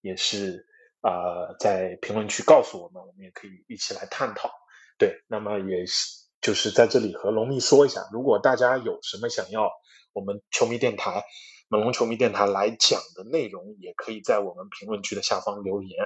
[0.00, 0.66] 也是
[1.02, 4.50] 啊、在评论区告诉我们，我们也可以一起来探讨。
[4.98, 9.68] 对，那么也是就是在这里和龙蜜说一下，如果大家有什么想要
[10.12, 11.24] 我们球迷电台、
[11.66, 15.98] 猛龙球迷电台来讲的内容，也可以在我们评论区的下方留言，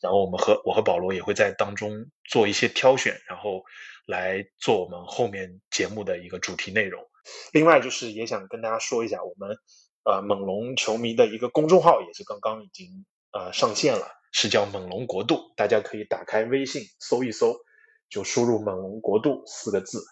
[0.00, 3.62] 然后我们和我和保罗也会在当中做一些挑选，然后
[4.04, 7.00] 来做我们后面节目的一个主题内容。
[7.52, 9.56] 另外就是也想跟大家说一下，我们
[10.04, 17.54] 呃猛龙球迷的一个公众号也是刚刚已经呃上线了，是叫猛龙国度，大家可以打开微信搜一搜，
[18.14, 20.04] 就输入“猛龙国度”四个字。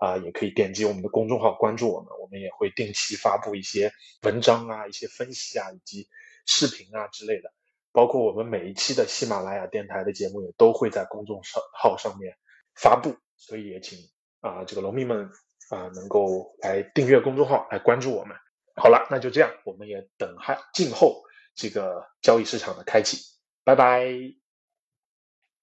[0.00, 3.90] 啊、也可以点击我们的公众号关注我们，我们也会定期发布一些
[4.22, 6.08] 文章啊、一些分析啊，以及
[6.46, 7.52] 视频啊之类的。
[7.90, 11.40] 包括我们每一期的喜马拉雅电台的节目也都会在公众
[11.72, 12.36] 号上面
[12.76, 13.98] 发布，所以也请
[14.40, 15.28] 啊、这个龙迷们
[15.68, 18.36] 啊、能够来订阅公众号来关注我们。
[18.76, 21.24] 好了，那就这样，我们也等还静候
[21.56, 23.18] 这个交易市场的开启，
[23.64, 24.06] 拜拜。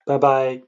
[0.04, 0.66] 拜拜。